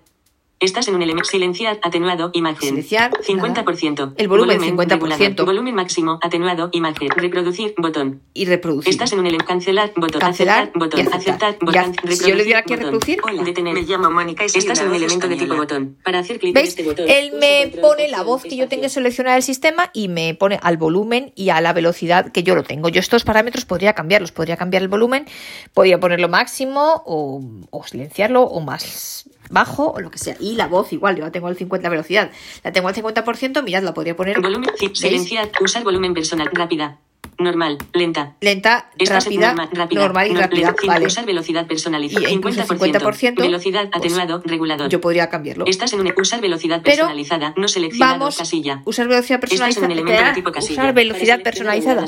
Estás 0.66 0.88
en 0.88 0.96
un 0.96 1.02
elemento 1.04 1.30
silenciar, 1.30 1.80
atenuado, 1.84 2.32
imagen. 2.34 2.70
Silenciar, 2.70 3.12
50%. 3.12 4.14
El 4.18 4.28
volumen, 4.28 4.60
50%. 4.60 4.90
regulador. 4.90 5.46
Volumen 5.46 5.76
máximo, 5.76 6.20
atenuado, 6.22 6.70
imagen. 6.74 7.10
Reproducir, 7.10 7.74
botón. 7.78 8.22
Y 8.34 8.46
reproducir. 8.46 8.90
Estás 8.92 9.14
en 9.14 9.20
un 9.20 9.28
elemento 9.28 9.48
cancelar, 9.48 9.92
botón. 9.96 10.20
Cancelar 10.22 10.64
aceptar, 10.64 10.80
botón. 10.80 11.14
aceptar. 11.14 11.58
Botón. 11.62 11.76
haz- 11.76 11.86
si 11.86 11.96
yo 11.96 12.08
le 12.08 12.10
Reproducir, 12.16 12.44
diera 12.46 12.60
aquí 12.60 12.74
a 12.74 12.76
botón. 12.78 12.92
reproducir, 12.94 13.20
Hola, 13.24 13.44
detener. 13.44 13.74
Me 13.74 13.82
llamo 13.84 14.10
Mónica 14.12 14.44
y 14.44 14.48
Estás 14.48 14.80
en 14.82 14.88
un 14.90 14.96
elemento 14.96 15.28
de 15.28 15.36
tipo 15.36 15.56
botón. 15.56 15.98
Para 16.04 16.20
hacer 16.20 16.40
clic 16.40 16.50
en 16.50 16.54
¿Veis? 16.56 16.70
este 16.70 16.84
botón. 16.84 17.06
Él 17.08 17.34
me 17.40 17.72
pone 17.80 18.08
la 18.08 18.24
voz 18.24 18.44
que 18.44 18.56
yo 18.58 18.68
tenga 18.68 18.90
seleccionada 18.90 19.38
el 19.38 19.44
sistema 19.44 19.92
y 19.94 20.08
me 20.08 20.34
pone 20.34 20.60
al 20.62 20.78
volumen 20.78 21.32
y 21.36 21.50
a 21.50 21.62
la 21.62 21.74
velocidad 21.74 22.32
que 22.32 22.44
yo 22.44 22.56
lo 22.56 22.64
tengo. 22.64 22.90
Yo 22.90 23.00
estos 23.00 23.24
parámetros 23.24 23.66
podría 23.66 23.94
cambiarlos. 23.94 24.32
Podría 24.32 24.58
cambiar 24.58 24.82
el 24.82 24.90
volumen, 24.90 25.26
podría 25.74 26.00
ponerlo 26.00 26.28
máximo 26.30 27.04
o, 27.06 27.42
o 27.70 27.84
silenciarlo 27.86 28.44
o 28.44 28.62
más 28.62 29.30
bajo 29.50 29.92
o 29.92 30.00
lo 30.00 30.12
que 30.12 30.18
sea. 30.18 30.36
Y 30.40 30.56
la 30.56 30.68
voz 30.68 30.94
igual, 30.94 31.16
yo 31.16 31.24
la 31.24 31.32
tengo 31.32 31.48
al 31.48 31.58
50 31.58 31.90
velocidad. 31.90 32.32
La 32.64 32.72
tengo 32.72 32.88
al 32.88 32.96
50%, 32.96 33.64
mirad, 33.64 33.84
la 33.84 33.94
podría 33.94 34.16
poner 34.16 34.40
Volumen, 34.42 34.70
silenciar, 34.94 35.52
usar 35.62 35.84
volumen 35.84 36.14
personal, 36.14 36.50
rápida. 36.52 37.00
Normal, 37.38 37.78
lenta. 37.94 38.36
lenta, 38.40 38.90
Estás 38.98 39.26
en 39.28 39.34
rápida, 39.34 39.48
norma- 39.54 39.70
rápida, 39.74 40.02
normal 40.02 40.28
y 40.28 40.34
no- 40.34 40.40
rápida. 40.40 40.76
Vale. 40.88 41.06
Usar 41.08 41.26
velocidad 41.26 41.68
personalizada. 41.68 42.30
Y 42.30 42.34
incluso 42.34 42.62
50%. 42.62 43.02
50%, 43.02 43.42
Velocidad 43.42 43.90
pues, 43.92 43.96
atenuado, 44.06 44.42
regulador. 44.46 44.90
Yo 44.90 45.02
podría 45.02 45.30
cambiarlo. 45.30 45.66
Estás 45.66 45.92
en 45.94 46.00
un 46.02 46.14
usar 46.18 46.40
velocidad 46.42 46.82
Pero 46.84 46.96
personalizada, 46.98 47.54
no 47.58 47.68
seleccionado, 47.68 48.20
Vamos, 48.20 48.38
casilla. 48.38 48.82
usar 48.86 49.08
velocidad 49.08 49.36
en 49.38 49.42
personalizada. 49.42 49.86
elemento 49.88 50.12
de 50.12 50.18
crear- 50.18 50.36
tipo 50.36 50.52
casilla. 50.52 50.82
usar 50.82 50.94
velocidad 50.94 51.42
personalizada. 51.44 52.06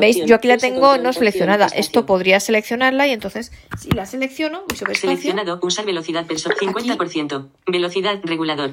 ¿Veis? 0.00 0.24
Yo 0.26 0.34
aquí 0.36 0.48
la 0.48 0.58
tengo 0.58 0.98
no 0.98 1.12
seleccionada. 1.12 1.66
Esto 1.66 2.04
podría 2.06 2.40
seleccionarla 2.40 3.06
y 3.06 3.12
entonces, 3.12 3.52
si 3.78 3.90
la 3.90 4.06
selecciono, 4.06 4.62
voy 4.68 4.76
sobre 4.76 4.94
Seleccionado, 4.96 5.60
usar 5.62 5.84
velocidad 5.84 6.26
personal, 6.26 6.58
50%. 6.58 7.48
Velocidad 7.66 8.18
regulador. 8.24 8.70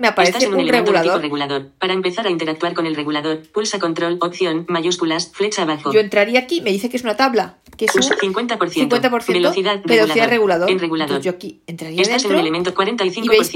Me 0.00 0.08
Estás 0.08 0.28
aparece 0.28 0.46
en 0.46 0.54
un, 0.54 0.60
un 0.60 0.68
regulador. 0.68 1.20
regulador. 1.20 1.68
Para 1.78 1.92
empezar 1.92 2.26
a 2.26 2.30
interactuar 2.30 2.74
con 2.74 2.86
el 2.86 2.96
regulador, 2.96 3.42
pulsa 3.52 3.78
control, 3.78 4.18
opción, 4.20 4.64
mayúsculas, 4.68 5.30
flecha 5.32 5.62
abajo. 5.62 5.92
Yo 5.92 6.00
entraría 6.00 6.40
aquí, 6.40 6.60
me 6.60 6.70
dice 6.72 6.88
que 6.88 6.96
es 6.96 7.02
una 7.04 7.16
tabla, 7.16 7.58
que 7.76 7.84
es 7.84 7.94
un 7.94 8.00
Usa 8.00 8.16
50%. 8.16 8.58
50% 8.58 9.32
Velocidad 9.32 9.82
velocidad 9.84 10.28
regulador. 10.28 10.70
En 10.70 10.78
regulador. 10.78 11.16
Entonces 11.16 11.32
yo 11.32 11.36
aquí 11.36 11.60
entraría 11.66 12.02
Estás 12.02 12.24
en 12.24 12.30
dentro 12.30 12.40
elemento 12.40 12.74
45%. 12.74 13.24
y 13.24 13.28
veis, 13.28 13.52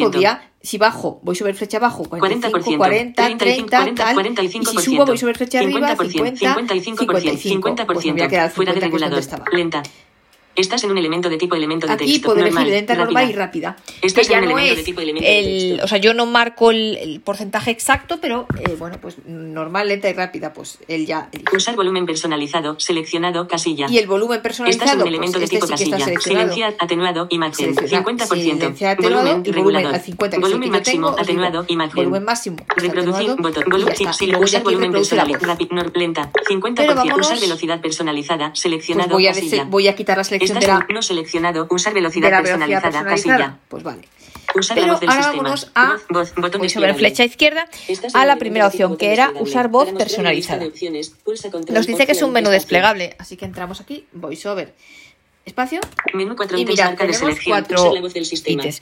si 0.62 0.78
bajo, 0.78 1.20
voy 1.22 1.34
sobre 1.36 1.52
flecha 1.52 1.76
abajo, 1.76 2.04
45, 2.04 2.58
40%, 2.58 2.76
40, 2.78 3.22
35, 3.22 3.68
30, 3.68 3.76
40, 3.76 4.04
tal, 4.04 4.16
45%, 4.16 4.60
y 4.62 4.64
si 4.64 4.78
subo 4.84 5.04
voy 5.04 5.18
sobre 5.18 5.34
flecha 5.34 5.58
arriba, 5.58 5.94
50%, 5.94 6.38
50, 6.38 6.74
55%, 6.74 7.36
55, 7.36 7.86
pues 7.86 8.06
me 8.06 8.12
voy 8.12 8.22
a 8.22 8.28
quedar 8.28 8.44
al 8.44 8.50
50, 8.50 8.54
fuera 8.54 8.72
de 8.72 8.80
regulador, 8.80 9.18
estaba. 9.18 9.44
lenta. 9.52 9.82
Estás 10.56 10.84
en 10.84 10.90
un 10.90 10.99
elemento 10.99 11.28
de 11.28 11.37
tipo 11.37 11.54
elemento 11.56 11.87
de 11.87 11.92
Aquí 11.94 12.04
texto. 12.06 12.28
puedo 12.28 12.40
normal, 12.40 12.62
elegir 12.66 12.75
lenta, 12.75 12.94
normal 12.94 13.28
y 13.30 13.32
rápida. 13.32 13.76
Estás 14.02 14.26
que 14.28 14.32
ya 14.32 14.38
en 14.38 14.44
un 14.44 14.50
no 14.50 14.58
elemento 14.58 14.75
de 14.76 14.80
es 14.80 14.84
tipo 14.87 15.00
elemento 15.00 15.26
de 15.28 15.38
el, 15.40 15.68
texto. 15.70 15.84
o 15.84 15.88
sea, 15.88 15.99
yo 15.99 16.14
no 16.14 16.26
marco 16.26 16.70
el, 16.70 16.96
el 17.00 17.20
porcentaje 17.20 17.70
exacto, 17.70 18.18
pero 18.20 18.46
eh, 18.61 18.76
bueno, 18.78 18.99
pues 19.00 19.16
normal, 19.26 19.88
lenta 19.88 20.08
y 20.08 20.12
rápida, 20.12 20.52
pues 20.52 20.78
él 20.88 21.06
ya 21.06 21.28
elige. 21.32 21.56
Usar 21.56 21.75
volumen 21.76 22.06
personalizado, 22.06 22.78
seleccionado, 22.78 23.49
casilla. 23.49 23.87
Y 23.90 23.99
el 23.99 24.06
volumen 24.06 24.37
Estás 24.37 24.58
en 24.61 24.64
personalizado, 24.66 25.02
un 25.02 25.08
elemento 25.08 25.38
pues 25.38 25.50
de 25.50 25.56
este 25.56 25.66
tipo 25.66 25.76
sí 25.76 25.90
casilla. 25.90 26.20
Silenciar, 26.20 26.75
atenuado, 26.78 27.26
imagen. 27.30 27.75
Seleccionar, 27.75 28.04
50%. 28.06 28.34
silenciar, 28.34 28.92
atenuado 28.92 29.25
volumen, 29.25 29.42
y 29.44 29.50
volumen 29.50 29.54
regulador. 29.54 29.94
al 29.94 30.00
50, 30.00 30.37
que 30.37 30.40
volumen 30.40 30.68
yo 30.68 30.73
máximo, 30.73 31.06
tengo, 31.08 31.20
atenuado, 31.20 31.64
imagen. 31.68 31.94
volumen 31.96 32.25
máximo, 32.25 32.56
Reproducir, 32.76 33.34
botón. 33.38 33.64
Volumen, 33.70 33.96
sí, 33.96 34.26
ya 34.30 34.38
usar 34.38 34.62
volumen 34.62 34.92
personalizado. 34.92 35.46
Rápido, 35.46 35.82
lenta. 35.94 36.30
50%. 36.49 36.75
Pero 36.76 36.94
vámonos- 36.94 37.26
usar 37.26 37.40
velocidad 37.40 37.80
personalizada, 37.80 38.49
Pues 38.50 38.61
seleccionado, 38.61 39.11
voy 39.11 39.26
a, 39.26 39.32
voy 39.66 39.88
a 39.88 39.94
quitar 39.96 40.16
la 40.18 40.25
selección 40.25 40.43
Estás 40.44 40.60
de 40.60 40.94
la, 40.94 41.02
seleccionado, 41.02 41.66
usar 41.70 41.92
de 41.92 42.00
velocidad 42.00 42.30
la 42.30 42.42
velocidad 42.42 42.82
personalizada. 42.82 43.58
Pues 43.68 43.82
vale. 43.82 44.08
Usar 44.54 44.76
la 44.76 44.82
Pero 44.82 44.92
voz 44.92 45.00
del 45.00 45.10
ahora 45.10 45.26
vámonos 45.28 45.70
a 45.74 45.96
Voz, 46.10 46.32
voy 46.36 46.68
sobre 46.68 46.94
flecha 46.94 47.24
izquierda 47.24 47.66
a 48.12 48.24
la 48.24 48.36
primera 48.36 48.66
de 48.66 48.68
opción 48.68 48.96
que 48.96 49.12
era 49.12 49.32
usar 49.40 49.68
voz 49.68 49.92
personalizada. 49.92 50.64
de 50.64 51.10
Nos 51.70 51.86
dice 51.86 52.06
que 52.06 52.12
es 52.12 52.22
un 52.22 52.32
menú 52.32 52.50
desplegable, 52.50 53.16
así 53.18 53.36
que 53.36 53.46
entramos 53.46 53.80
aquí, 53.80 54.06
voiceover, 54.12 54.74
espacio 55.44 55.80
Menú 56.12 56.36
4 56.36 56.58
y 56.58 56.64
de 56.64 56.74
tenemos 56.74 57.16
selección. 57.16 57.64
cuatro 57.64 57.92
ítems. 58.46 58.80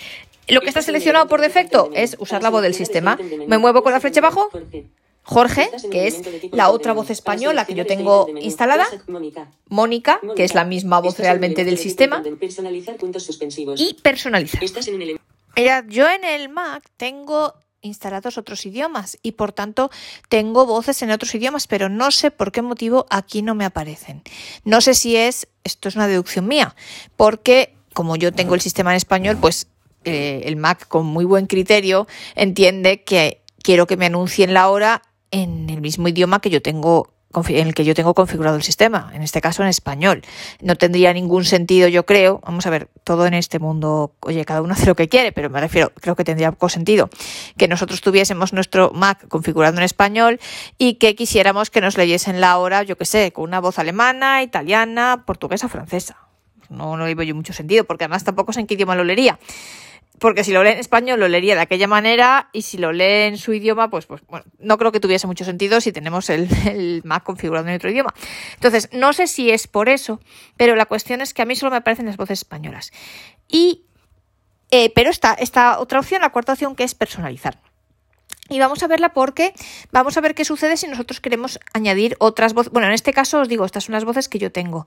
Lo 0.49 0.61
que 0.61 0.69
está 0.69 0.83
seleccionado 0.83 1.29
por 1.29 1.41
de 1.41 1.47
defecto 1.47 1.91
de 1.91 2.03
es 2.03 2.17
usar 2.19 2.43
la 2.43 2.51
voz 2.51 2.63
del 2.63 2.75
sistema. 2.75 3.17
de 3.17 3.47
Me 3.47 3.59
muevo 3.59 3.83
con 3.83 3.93
la 3.93 4.01
flecha 4.01 4.21
abajo, 4.21 4.51
Jorge. 5.23 5.71
Que 5.91 6.07
es 6.07 6.23
la 6.53 6.71
otra 6.71 6.93
voz 6.93 7.11
española 7.11 7.65
que 7.65 7.75
yo 7.75 7.87
tengo 7.87 8.29
instalada, 8.41 8.87
Mónica. 9.69 10.21
Que 10.37 10.45
es 10.45 10.55
la 10.55 10.65
misma 10.65 11.01
voz 11.01 11.19
realmente 11.19 11.65
del 11.65 11.79
sistema, 11.79 12.23
y 13.77 13.95
personalizar. 13.95 14.61
Yo 15.89 16.09
en 16.09 16.25
el 16.25 16.49
Mac 16.49 16.85
tengo 16.97 17.55
instalados 17.83 18.39
otros 18.39 18.65
idiomas 18.65 19.19
y 19.23 19.33
por 19.33 19.53
tanto 19.53 19.91
tengo 20.29 20.67
voces 20.67 21.03
en 21.03 21.11
otros 21.11 21.35
idiomas, 21.35 21.67
pero 21.67 21.89
no 21.89 22.11
sé 22.11 22.31
por 22.31 22.53
qué 22.53 22.63
motivo 22.63 23.07
aquí 23.11 23.43
no 23.43 23.55
me 23.55 23.65
aparecen. 23.65 24.23
No 24.65 24.81
sé 24.81 24.95
si 24.95 25.17
es, 25.17 25.49
esto 25.65 25.89
es 25.89 25.97
una 25.97 26.07
deducción 26.07 26.47
mía, 26.47 26.75
porque 27.17 27.75
como 27.93 28.17
yo 28.17 28.33
tengo 28.33 28.55
el 28.55 28.61
sistema 28.61 28.93
en 28.93 28.97
español, 28.97 29.37
pues 29.41 29.67
eh, 30.05 30.43
el 30.45 30.57
Mac 30.57 30.87
con 30.89 31.07
muy 31.07 31.25
buen 31.25 31.47
criterio 31.47 32.07
entiende 32.35 33.03
que 33.03 33.43
quiero 33.63 33.87
que 33.87 33.97
me 33.97 34.07
anuncien 34.07 34.55
la 34.55 34.69
hora 34.71 35.03
en 35.33 35.69
el 35.69 35.81
mismo 35.81 36.07
idioma 36.07 36.41
que 36.41 36.51
yo 36.51 36.63
tengo 36.63 37.09
en 37.49 37.67
el 37.67 37.75
que 37.75 37.85
yo 37.85 37.95
tengo 37.95 38.15
configurado 38.15 38.57
el 38.57 38.63
sistema, 38.63 39.11
en 39.15 39.23
este 39.23 39.41
caso 39.41 39.63
en 39.63 39.69
español. 39.69 40.23
No 40.61 40.77
tendría 40.77 41.13
ningún 41.13 41.45
sentido, 41.45 41.89
yo 41.89 42.05
creo, 42.05 42.41
vamos 42.45 42.67
a 42.67 42.71
ver, 42.71 42.89
todo 43.05 43.27
en 43.27 43.35
este 43.35 43.59
mundo, 43.59 44.15
oye, 44.21 44.45
cada 44.45 44.63
uno 44.63 44.75
hace 44.75 44.87
lo 44.87 44.95
que 44.95 45.09
quiere, 45.09 45.33
pero 45.33 45.49
me 45.51 45.61
refiero, 45.61 45.93
creo 46.01 46.15
que 46.15 46.25
tendría 46.25 46.53
poco 46.53 46.69
sentido 46.69 47.09
que 47.57 47.69
nosotros 47.69 48.01
tuviésemos 48.01 48.53
nuestro 48.53 48.93
Mac 48.93 49.27
configurado 49.29 49.77
en 49.79 49.83
español 49.83 50.41
y 50.79 50.95
que 50.95 51.15
quisiéramos 51.15 51.71
que 51.71 51.81
nos 51.81 51.97
leyesen 51.97 52.41
la 52.41 52.59
hora, 52.59 52.83
yo 52.83 52.97
qué 52.97 53.05
sé, 53.05 53.33
con 53.33 53.45
una 53.45 53.61
voz 53.61 53.79
alemana, 53.79 54.43
italiana, 54.43 55.25
portuguesa, 55.27 55.69
francesa. 55.69 56.19
No, 56.69 56.97
no 56.97 57.07
le 57.07 57.15
veo 57.15 57.25
yo 57.25 57.35
mucho 57.35 57.53
sentido, 57.53 57.85
porque 57.85 58.05
además 58.05 58.25
tampoco 58.25 58.53
sé 58.53 58.61
en 58.61 58.67
qué 58.67 58.75
idioma 58.75 58.95
lo 58.95 59.05
leería. 59.05 59.39
Porque 60.23 60.45
si 60.45 60.53
lo 60.53 60.63
lee 60.63 60.71
en 60.71 60.79
español 60.79 61.19
lo 61.19 61.27
leería 61.27 61.57
de 61.57 61.63
aquella 61.63 61.89
manera 61.89 62.49
y 62.53 62.63
si 62.63 62.79
lo 62.79 62.93
lee 62.93 63.27
en 63.27 63.39
su 63.39 63.53
idioma, 63.55 63.91
pues, 63.91 64.07
pues 64.07 64.23
bueno, 64.29 64.47
no 64.61 64.79
creo 64.79 64.93
que 64.93 65.01
tuviese 65.01 65.27
mucho 65.27 65.45
sentido 65.45 65.81
si 65.81 65.91
tenemos 65.91 66.31
el, 66.31 66.49
el 66.69 67.03
Mac 67.05 67.25
configurado 67.25 67.67
en 67.67 67.75
otro 67.75 67.91
idioma. 67.91 68.15
Entonces, 68.55 68.89
no 68.93 69.13
sé 69.13 69.27
si 69.27 69.51
es 69.51 69.67
por 69.67 69.89
eso, 69.89 70.21
pero 70.57 70.77
la 70.77 70.87
cuestión 70.87 71.23
es 71.23 71.35
que 71.35 71.43
a 71.43 71.45
mí 71.45 71.57
solo 71.57 71.73
me 71.73 71.79
aparecen 71.79 72.07
las 72.07 72.17
voces 72.17 72.39
españolas. 72.39 72.93
Y, 73.49 73.83
eh, 74.71 74.93
pero 74.95 75.11
esta, 75.11 75.35
esta 75.35 75.81
otra 75.81 75.99
opción, 75.99 76.23
la 76.23 76.31
cuarta 76.31 76.53
opción, 76.53 76.77
que 76.77 76.85
es 76.85 76.95
personalizar. 76.95 77.59
Y 78.49 78.59
vamos 78.59 78.83
a 78.83 78.87
verla 78.87 79.13
porque 79.13 79.55
vamos 79.93 80.17
a 80.17 80.21
ver 80.21 80.35
qué 80.35 80.45
sucede 80.45 80.77
si 80.77 80.87
nosotros 80.87 81.21
queremos 81.21 81.61
añadir 81.73 82.17
otras 82.19 82.55
voces. 82.55 82.73
Bueno, 82.73 82.89
en 82.89 82.95
este 82.95 83.13
caso 83.13 83.41
os 83.41 83.49
digo, 83.49 83.65
estas 83.65 83.85
son 83.85 83.95
las 83.95 84.05
voces 84.05 84.29
que 84.29 84.39
yo 84.39 84.51
tengo. 84.51 84.87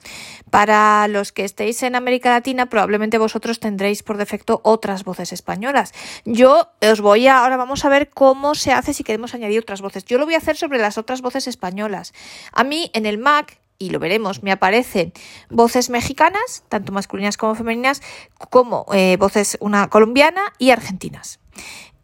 Para 0.49 1.07
los 1.07 1.31
que 1.31 1.45
estéis 1.45 1.81
en 1.83 1.95
América 1.95 2.29
Latina, 2.29 2.67
probablemente 2.67 3.17
vosotros 3.17 3.59
tendréis 3.59 4.03
por 4.03 4.17
defecto 4.17 4.61
otras 4.63 5.03
voces 5.03 5.31
españolas. 5.33 5.93
Yo 6.25 6.69
os 6.81 7.01
voy 7.01 7.27
a, 7.27 7.39
ahora 7.39 7.57
vamos 7.57 7.85
a 7.85 7.89
ver 7.89 8.09
cómo 8.09 8.55
se 8.55 8.71
hace 8.71 8.93
si 8.93 9.03
queremos 9.03 9.33
añadir 9.33 9.59
otras 9.59 9.81
voces. 9.81 10.05
Yo 10.05 10.17
lo 10.17 10.25
voy 10.25 10.35
a 10.35 10.39
hacer 10.39 10.57
sobre 10.57 10.77
las 10.77 10.97
otras 10.97 11.21
voces 11.21 11.47
españolas. 11.47 12.13
A 12.51 12.63
mí 12.63 12.91
en 12.93 13.05
el 13.05 13.17
Mac 13.17 13.59
y 13.77 13.89
lo 13.89 13.99
veremos, 13.99 14.41
me 14.41 14.51
aparecen 14.51 15.11
voces 15.49 15.89
mexicanas, 15.89 16.63
tanto 16.69 16.91
masculinas 16.93 17.35
como 17.35 17.55
femeninas, 17.55 18.01
como 18.49 18.85
eh, 18.93 19.17
voces 19.17 19.57
una 19.59 19.89
colombiana 19.89 20.41
y 20.59 20.69
argentinas. 20.69 21.39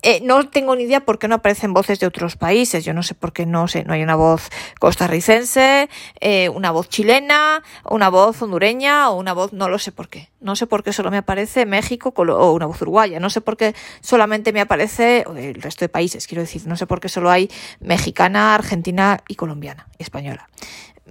Eh, 0.04 0.20
no 0.24 0.50
tengo 0.50 0.76
ni 0.76 0.84
idea 0.84 1.06
por 1.06 1.20
qué 1.20 1.28
no 1.28 1.36
aparecen 1.36 1.74
voces 1.74 2.00
de 2.00 2.08
otros 2.08 2.36
países. 2.36 2.84
Yo 2.84 2.94
no 2.94 3.04
sé 3.04 3.14
por 3.14 3.34
qué 3.34 3.46
no 3.46 3.68
sé, 3.68 3.84
no 3.84 3.94
hay 3.94 4.02
una 4.02 4.16
voz 4.16 4.50
costarricense, 4.80 5.90
eh, 6.20 6.50
una 6.50 6.72
voz 6.72 6.90
chilena, 6.90 7.64
una 7.90 8.10
voz 8.10 8.42
hondureña 8.42 9.10
o 9.10 9.20
una 9.20 9.34
voz, 9.34 9.54
no 9.54 9.70
lo 9.70 9.78
sé 9.78 9.92
por 9.92 10.10
qué. 10.10 10.30
No 10.40 10.56
sé 10.56 10.66
por 10.66 10.84
qué 10.84 10.92
solo 10.92 11.12
me 11.12 11.18
aparece 11.18 11.66
México 11.66 12.14
o 12.16 12.52
una 12.54 12.66
voz 12.66 12.82
uruguaya. 12.82 13.20
No 13.20 13.30
sé 13.30 13.42
por 13.42 13.58
qué 13.58 13.76
solamente 14.02 14.54
me 14.54 14.62
aparece 14.62 15.26
el 15.36 15.62
resto 15.62 15.86
de 15.86 15.90
países, 15.90 16.26
quiero 16.26 16.42
decir. 16.42 16.66
No 16.66 16.76
sé 16.76 16.88
por 16.88 17.00
qué 17.00 17.10
solo 17.10 17.30
hay 17.30 17.52
mexicana, 17.80 18.56
argentina 18.56 19.20
y 19.28 19.36
colombiana 19.36 19.88
española. 20.00 20.50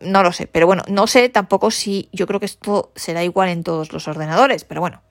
No 0.01 0.23
lo 0.23 0.33
sé, 0.33 0.47
pero 0.47 0.67
bueno, 0.67 0.83
no 0.89 1.07
sé 1.07 1.29
tampoco 1.29 1.71
si 1.71 2.09
yo 2.13 2.27
creo 2.27 2.41
que 2.41 2.47
esto 2.47 2.93
será 2.97 3.23
igual 3.23 3.51
en 3.51 3.63
todos 3.63 3.93
los 3.93 4.09
ordenadores, 4.09 4.65
pero 4.65 4.81
bueno. 4.81 5.03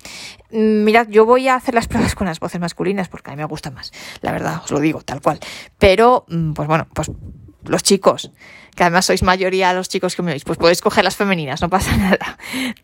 Mm, 0.51 0.83
mirad, 0.83 1.07
yo 1.09 1.25
voy 1.25 1.47
a 1.47 1.55
hacer 1.55 1.75
las 1.75 1.87
pruebas 1.89 2.15
con 2.15 2.27
las 2.27 2.39
voces 2.39 2.59
masculinas 2.59 3.07
porque 3.07 3.31
a 3.31 3.35
mí 3.35 3.37
me 3.37 3.45
gusta 3.45 3.71
más, 3.71 3.91
la 4.21 4.31
verdad, 4.31 4.61
os 4.63 4.71
lo 4.71 4.79
digo 4.79 5.01
tal 5.01 5.21
cual. 5.21 5.39
Pero, 5.77 6.25
mm, 6.27 6.53
pues 6.53 6.67
bueno, 6.67 6.87
pues 6.93 7.11
los 7.65 7.83
chicos, 7.83 8.31
que 8.75 8.83
además 8.83 9.05
sois 9.05 9.23
mayoría 9.23 9.73
los 9.73 9.89
chicos 9.89 10.15
que 10.15 10.21
me 10.21 10.31
veis, 10.31 10.43
pues 10.43 10.57
podéis 10.57 10.81
coger 10.81 11.03
las 11.03 11.15
femeninas, 11.15 11.61
no 11.61 11.69
pasa 11.69 11.95
nada. 11.97 12.37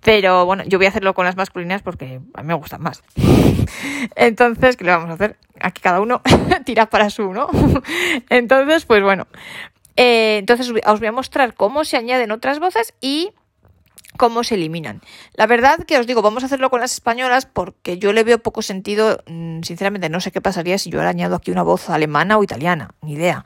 Pero 0.04 0.46
bueno, 0.46 0.64
yo 0.66 0.78
voy 0.78 0.86
a 0.86 0.90
hacerlo 0.90 1.14
con 1.14 1.26
las 1.26 1.36
masculinas 1.36 1.82
porque 1.82 2.20
a 2.34 2.42
mí 2.42 2.48
me 2.48 2.54
gustan 2.54 2.82
más. 2.82 3.02
Entonces, 4.16 4.78
¿qué 4.78 4.84
le 4.84 4.92
vamos 4.92 5.10
a 5.10 5.14
hacer? 5.14 5.38
Aquí 5.60 5.82
cada 5.82 6.02
uno 6.02 6.22
tira 6.66 6.86
para 6.88 7.10
su, 7.10 7.34
¿no? 7.34 7.50
Entonces, 8.30 8.86
pues 8.86 9.02
bueno, 9.02 9.28
eh, 9.96 10.38
entonces 10.40 10.72
os 10.86 11.00
voy 11.00 11.08
a 11.08 11.12
mostrar 11.12 11.54
cómo 11.54 11.86
se 11.86 11.98
añaden 11.98 12.32
otras 12.32 12.60
voces 12.60 12.94
y 13.02 13.32
cómo 14.18 14.44
se 14.44 14.56
eliminan. 14.56 15.02
La 15.34 15.48
verdad 15.48 15.84
que 15.86 15.98
os 15.98 16.08
digo, 16.08 16.22
vamos 16.22 16.44
a 16.44 16.46
hacerlo 16.48 16.70
con 16.70 16.82
las 16.82 16.94
españolas 16.94 17.46
porque 17.46 17.98
yo 17.98 18.14
le 18.14 18.24
veo 18.24 18.40
poco 18.40 18.62
sentido, 18.62 19.24
mm, 19.28 19.62
sinceramente 19.64 20.10
no 20.10 20.20
sé 20.20 20.32
qué 20.32 20.42
pasaría 20.42 20.78
si 20.78 20.90
yo 20.90 21.02
le 21.02 21.08
añado 21.08 21.36
aquí 21.36 21.52
una 21.52 21.64
voz 21.64 21.90
alemana 21.90 22.38
o 22.38 22.44
italiana, 22.44 22.92
ni 23.02 23.14
idea. 23.14 23.46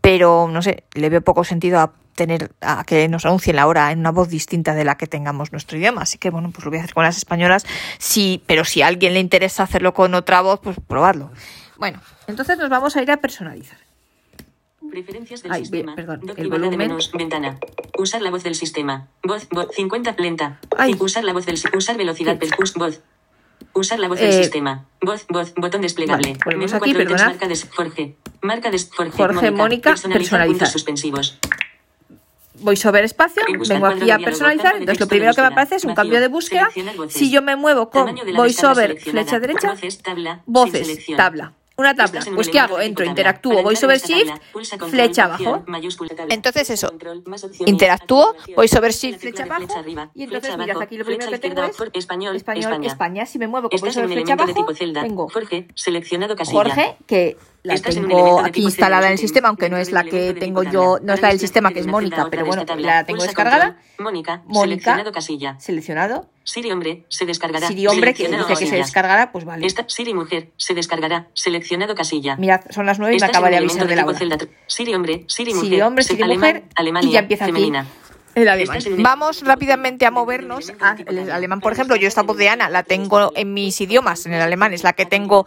Pero 0.00 0.48
no 0.50 0.62
sé, 0.62 0.84
le 0.92 1.08
veo 1.08 1.22
poco 1.22 1.44
sentido 1.44 1.80
a 1.80 1.92
tener 2.14 2.52
a 2.60 2.84
que 2.84 3.08
nos 3.08 3.26
anuncien 3.26 3.56
la 3.56 3.66
hora 3.66 3.90
en 3.90 3.98
una 3.98 4.12
voz 4.12 4.28
distinta 4.28 4.74
de 4.74 4.84
la 4.84 4.96
que 4.96 5.06
tengamos 5.06 5.50
nuestro 5.52 5.78
idioma. 5.78 6.02
Así 6.02 6.18
que 6.18 6.30
bueno, 6.30 6.50
pues 6.52 6.64
lo 6.64 6.70
voy 6.70 6.78
a 6.78 6.82
hacer 6.82 6.94
con 6.94 7.04
las 7.04 7.16
españolas. 7.16 7.66
Sí, 7.98 8.42
pero 8.46 8.64
si 8.64 8.82
a 8.82 8.86
alguien 8.86 9.14
le 9.14 9.20
interesa 9.20 9.64
hacerlo 9.64 9.94
con 9.94 10.14
otra 10.14 10.40
voz, 10.42 10.60
pues 10.60 10.76
probadlo. 10.86 11.30
Bueno, 11.76 12.00
entonces 12.26 12.56
nos 12.58 12.68
vamos 12.68 12.96
a 12.96 13.02
ir 13.02 13.10
a 13.10 13.16
personalizar. 13.16 13.78
Preferencias 14.94 15.42
del 15.42 15.52
sistema. 15.54 15.96
el 16.36 16.48
volumen. 16.48 16.96
ventana. 17.14 17.58
Usar 17.98 18.22
la 18.22 18.30
voz 18.30 18.44
del 18.44 18.54
sistema. 18.54 19.08
Voz, 19.24 19.48
voz 19.50 19.66
50 19.74 20.14
lenta. 20.18 20.60
Usar 21.00 21.24
la 21.24 21.32
voz 21.32 21.46
del 21.46 21.58
usar 21.76 21.96
velocidad 21.96 22.38
sí. 22.40 22.48
voz. 22.76 23.02
Usar 23.72 23.98
la 23.98 24.06
voz 24.06 24.20
del 24.20 24.30
eh, 24.30 24.42
sistema. 24.44 24.86
Voz, 25.02 25.26
voz, 25.28 25.52
botón 25.56 25.80
desplegable. 25.80 26.38
Vale, 26.46 26.66
aquí, 26.72 26.94
perdona. 26.94 27.26
Marca 27.26 27.48
de 27.48 27.56
Jorge. 27.74 28.16
Marca 28.40 28.70
de 28.70 28.78
Jorge, 28.78 29.16
Jorge 29.16 29.50
Mónica, 29.50 29.96
personalizar. 30.12 30.68
suspensivos. 30.68 31.40
Voy 32.60 32.76
sobre 32.76 33.02
espacio, 33.02 33.42
vengo 33.68 33.86
aquí 33.86 34.12
a 34.12 34.18
personalizar, 34.18 34.76
entonces 34.76 35.00
lo 35.00 35.08
primero 35.08 35.34
que 35.34 35.40
me 35.40 35.48
aparece 35.48 35.74
es 35.74 35.84
un 35.84 35.94
cambio 35.96 36.20
de 36.20 36.28
búsqueda. 36.28 36.68
Si 37.08 37.32
yo 37.32 37.42
me 37.42 37.56
muevo 37.56 37.90
con 37.90 38.14
voiceover, 38.36 39.00
flecha 39.00 39.40
derecha, 39.40 39.74
voces, 40.46 41.04
tabla 41.16 41.52
una 41.76 41.94
tabla. 41.94 42.24
Pues 42.34 42.48
¿qué 42.48 42.60
hago? 42.60 42.80
Entro, 42.80 43.04
interactúo, 43.04 43.62
voy 43.62 43.76
sobre 43.76 43.98
Shift, 43.98 44.32
flecha 44.88 45.24
abajo. 45.24 45.64
Entonces 46.28 46.70
eso, 46.70 46.92
interactúo, 47.66 48.34
voy 48.54 48.68
sobre 48.68 48.92
Shift, 48.92 49.20
flecha 49.20 49.44
abajo. 49.44 49.82
Y 50.14 50.24
entonces 50.24 50.56
mirad 50.56 50.80
aquí 50.80 50.96
lo 50.96 51.04
primero 51.04 51.30
que 51.30 51.38
tengo 51.38 51.64
es 51.64 51.76
español, 51.92 52.36
España. 52.84 53.26
Si 53.26 53.38
me 53.38 53.48
muevo 53.48 53.68
con 53.68 53.80
voy 53.80 53.92
sobre 53.92 54.08
flecha 54.08 54.34
abajo, 54.34 54.66
tengo 54.74 55.28
Jorge, 55.28 56.96
que 57.06 57.36
la 57.64 57.78
tengo 57.78 58.40
aquí 58.40 58.62
instalada 58.62 59.06
en 59.06 59.12
el 59.12 59.18
sistema, 59.18 59.48
aunque 59.48 59.70
no 59.70 59.78
es 59.78 59.90
la 59.90 60.04
que 60.04 60.34
tengo 60.34 60.62
yo, 60.62 60.98
no 61.02 61.14
es 61.14 61.22
la 61.22 61.28
del 61.28 61.40
sistema 61.40 61.72
que 61.72 61.80
es 61.80 61.86
Mónica, 61.86 62.28
pero 62.30 62.44
bueno, 62.44 62.64
la 62.76 63.04
tengo 63.04 63.22
descargada. 63.22 63.78
Mónica, 63.98 64.42
seleccionado 64.52 65.12
casilla. 65.12 65.58
Seleccionado. 65.58 66.28
Siri 66.44 66.70
hombre, 66.72 67.06
se 67.08 67.24
descargará. 67.24 67.66
Siri 67.68 67.86
hombre, 67.86 68.12
que 68.12 68.28
dice 68.28 68.54
que 68.58 68.66
se 68.66 68.76
descargará, 68.76 69.32
pues 69.32 69.46
vale. 69.46 69.66
Esta, 69.66 69.88
Siri 69.88 70.12
mujer, 70.12 70.52
se 70.56 70.74
descargará. 70.74 71.28
Seleccionado 71.32 71.63
casilla. 71.94 72.36
Mirad, 72.36 72.62
son 72.70 72.86
las 72.86 72.98
nueve 72.98 73.16
y 73.16 73.20
me 73.20 73.26
acaba 73.26 73.50
de 73.50 73.56
avisar 73.56 73.86
de 73.86 73.96
la 73.96 74.06
hora. 74.06 74.18
Siri 74.66 74.94
hombre, 74.94 75.24
Siri 75.26 75.54
mujer, 75.54 75.68
Siri 75.70 75.80
hombre, 75.80 76.04
Siri 76.04 76.24
mujer, 76.24 76.64
Alemania, 76.74 77.08
y 77.08 77.12
ya 77.12 77.20
empieza 77.20 77.46
femenina. 77.46 77.80
aquí. 77.80 77.88
El 78.34 78.48
alemán. 78.48 78.78
Vamos 78.98 79.42
rápidamente 79.42 80.06
a 80.06 80.10
movernos 80.10 80.72
al 80.80 81.30
alemán. 81.30 81.60
Por 81.60 81.72
ejemplo, 81.72 81.94
yo 81.94 82.08
esta 82.08 82.22
voz 82.22 82.36
de 82.36 82.48
Ana 82.48 82.68
la 82.68 82.82
tengo 82.82 83.32
en 83.36 83.54
mis 83.54 83.80
idiomas, 83.80 84.26
en 84.26 84.34
el 84.34 84.42
alemán 84.42 84.72
es 84.72 84.82
la 84.82 84.92
que 84.92 85.06
tengo 85.06 85.46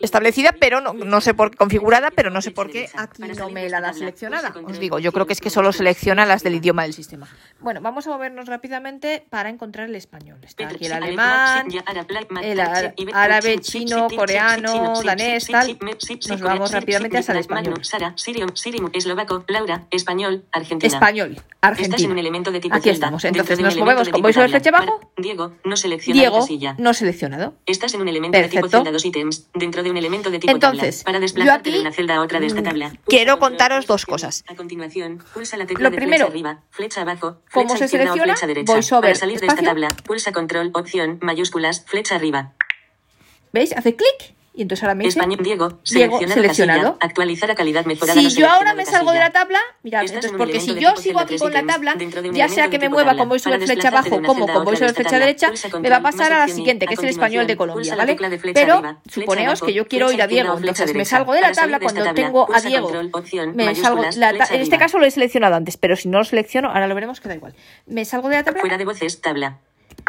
establecida, 0.00 0.52
pero 0.58 0.80
no, 0.80 0.92
no, 0.92 1.20
sé 1.20 1.34
por 1.34 1.50
qué 1.50 1.56
configurada, 1.56 2.10
pero 2.10 2.30
no 2.30 2.40
sé 2.42 2.50
por 2.50 2.70
qué 2.70 2.88
aquí 2.94 3.22
no 3.22 3.50
me 3.50 3.68
la 3.68 3.80
da 3.80 3.92
seleccionada. 3.92 4.54
Os 4.64 4.78
digo, 4.78 4.98
yo 4.98 5.12
creo 5.12 5.26
que 5.26 5.32
es 5.32 5.40
que 5.40 5.50
solo 5.50 5.72
selecciona 5.72 6.26
las 6.26 6.42
del 6.42 6.54
idioma 6.54 6.82
del 6.82 6.92
sistema. 6.92 7.28
Bueno, 7.60 7.80
vamos 7.80 8.06
a 8.06 8.10
movernos 8.10 8.46
rápidamente 8.46 9.24
para 9.30 9.48
encontrar 9.48 9.88
el 9.88 9.94
español. 9.94 10.38
Está 10.42 10.68
aquí 10.68 10.86
el 10.86 10.92
alemán, 10.92 11.68
el 12.42 12.60
árabe, 13.12 13.58
chino, 13.60 14.08
coreano, 14.14 15.02
danés, 15.02 15.46
tal. 15.46 15.78
Nos 16.28 16.40
vamos 16.40 16.72
rápidamente 16.72 17.18
hasta 17.18 17.32
el 17.32 17.38
español. 17.38 17.80
eslovaco, 18.92 19.44
Laura, 19.48 19.86
español, 19.90 20.44
argentino. 20.52 20.92
Español, 20.92 21.40
argentino. 21.60 22.14
Aquí 22.72 22.90
estamos. 22.90 23.24
Entonces 23.24 23.58
nos 23.60 23.76
movemos 23.76 24.08
con 24.08 24.22
voy 24.22 24.32
flecha 24.32 24.70
abajo. 24.70 25.00
Diego, 25.16 25.52
no 25.64 25.76
seleccionado. 25.76 26.46
Diego, 26.46 26.74
no 26.78 26.94
seleccionado. 26.94 27.54
Estás 27.66 27.94
en 27.94 28.00
un 28.02 28.08
elemento 28.08 28.38
de 28.38 28.48
tipo 28.48 28.68
celda 28.68 28.90
dos 28.90 29.04
ítems 29.04 29.47
dentro 29.54 29.82
de 29.82 29.90
un 29.90 29.96
elemento 29.96 30.30
de 30.30 30.38
tipo 30.38 30.52
Entonces, 30.52 30.98
tabla. 30.98 31.04
Para 31.04 31.20
desplazarte 31.20 31.70
de 31.70 31.80
una 31.80 31.92
celda 31.92 32.16
a 32.16 32.22
otra 32.22 32.40
de 32.40 32.46
esta 32.46 32.60
mm, 32.60 32.64
tabla. 32.64 32.92
Quiero 33.06 33.38
contaros 33.38 33.86
dos 33.86 34.06
cosas. 34.06 34.44
A 34.48 34.54
continuación, 34.54 35.22
pulsa 35.34 35.56
la 35.56 35.66
tecla 35.66 35.90
Lo 35.90 35.96
primero, 35.96 36.26
de 36.26 36.30
flecha 36.30 36.48
arriba, 36.48 36.62
flecha 36.70 37.00
abajo, 37.02 37.42
¿cómo 37.52 37.68
flecha 37.70 37.88
se 37.88 37.88
selecciona? 37.88 38.34
flecha 38.34 38.46
derecha. 38.46 38.72
Para 39.00 39.14
salir 39.14 39.36
espacio. 39.36 39.40
de 39.40 39.46
esta 39.46 39.62
tabla, 39.62 39.88
pulsa 40.04 40.32
control, 40.32 40.70
opción, 40.74 41.18
mayúsculas, 41.22 41.84
flecha 41.86 42.14
arriba. 42.16 42.54
¿Veis? 43.52 43.72
Hace 43.72 43.96
clic 43.96 44.37
y 44.54 44.62
entonces 44.62 44.82
ahora 44.82 44.94
me 44.94 45.04
dice 45.04 45.18
Español, 45.20 45.38
Diego, 45.42 45.80
Diego 45.88 46.18
seleccionado. 46.18 46.98
Casilla, 46.98 46.98
actualizar 47.00 47.50
a 47.50 47.54
calidad 47.54 47.84
mejorada. 47.84 48.20
Si 48.20 48.26
no 48.26 48.30
yo 48.30 48.48
ahora 48.50 48.74
me 48.74 48.84
salgo 48.84 49.12
de 49.12 49.20
la 49.20 49.30
tabla, 49.30 49.60
mirad, 49.82 50.02
entonces 50.02 50.32
porque 50.36 50.60
si 50.60 50.74
yo 50.74 50.96
sigo 50.96 51.20
aquí 51.20 51.38
con 51.38 51.52
la 51.52 51.64
tabla, 51.64 51.96
ya 52.32 52.48
sea 52.48 52.68
que 52.68 52.78
me 52.78 52.88
mueva 52.88 53.16
con 53.16 53.28
voy 53.28 53.38
sobre 53.38 53.58
Para 53.58 53.72
flecha 53.72 53.88
abajo 53.88 54.20
como 54.22 54.46
con 54.46 54.74
esta 54.74 54.92
flecha 54.92 55.18
derecha, 55.18 55.52
me 55.80 55.90
va 55.90 55.96
a 55.96 56.02
pasar 56.02 56.32
a 56.32 56.38
la 56.38 56.48
siguiente, 56.48 56.86
que 56.86 56.94
es 56.94 57.00
el 57.00 57.08
español 57.08 57.46
de 57.46 57.56
Colombia, 57.56 57.94
¿vale? 57.94 58.16
Pero 58.52 58.82
suponeos 59.08 59.62
que 59.62 59.72
yo 59.72 59.86
quiero 59.86 60.10
ir 60.12 60.22
a 60.22 60.26
Diego, 60.26 60.56
entonces 60.56 60.94
me 60.94 61.04
salgo 61.04 61.32
de 61.34 61.40
la 61.40 61.52
tabla 61.52 61.78
cuando 61.78 62.12
tengo 62.14 62.52
a 62.52 62.60
Diego. 62.60 62.90
Me 63.54 63.74
salgo, 63.74 64.04
la 64.16 64.30
en 64.30 64.60
este 64.60 64.78
caso 64.78 64.98
lo 64.98 65.06
he 65.06 65.10
seleccionado 65.10 65.54
antes, 65.54 65.76
pero 65.76 65.96
si 65.96 66.08
no 66.08 66.18
lo 66.18 66.24
selecciono, 66.24 66.68
ahora 66.68 66.86
lo 66.86 66.94
veremos 66.94 67.20
que 67.20 67.28
da 67.28 67.34
igual. 67.34 67.54
Me 67.86 68.04
salgo 68.04 68.28
de 68.28 68.36
la 68.36 68.44
tabla 68.44 68.60
Fuera 68.60 68.78
de 68.78 68.84
voces, 68.84 69.20
tabla. 69.20 69.58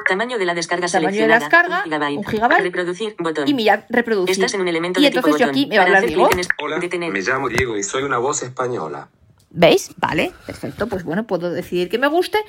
Tamaño 0.10 0.38
de 0.38 0.46
la 0.46 0.54
descarga 0.56 0.88
Tamaño 0.88 1.22
de 1.22 1.28
la 1.28 1.40
seleccionada. 1.40 1.40
descarga, 1.40 1.78
un 1.78 1.84
gigabyte. 1.86 2.18
un 2.18 2.26
gigabyte. 2.26 2.62
Reproducir, 2.64 3.16
botón. 3.20 3.48
y 3.48 3.54
mirad, 3.54 3.82
reproducir. 3.90 4.32
Estás 4.34 4.54
en 4.56 4.62
un 4.62 4.68
elemento 4.68 5.00
y 5.00 5.04
de 5.04 5.10
tipo 5.12 5.20
entonces 5.20 5.40
yo 5.40 5.46
botón. 5.48 5.62
aquí 5.62 5.70
me 5.70 5.78
va 5.78 5.84
a 5.84 5.86
hablar 5.86 6.04
es- 6.40 6.48
Hola, 6.62 6.80
detener. 6.80 7.12
me 7.14 7.22
llamo 7.22 7.48
Diego 7.48 7.78
y 7.78 7.84
soy 7.84 8.04
una 8.04 8.18
voz 8.18 8.44
española. 8.44 9.08
¿Veis? 9.52 9.92
Vale, 9.98 10.32
perfecto. 10.46 10.88
Pues 10.88 11.04
bueno, 11.04 11.26
puedo 11.26 11.50
decidir 11.52 11.90
que 11.90 11.98
me 11.98 12.08
guste. 12.08 12.40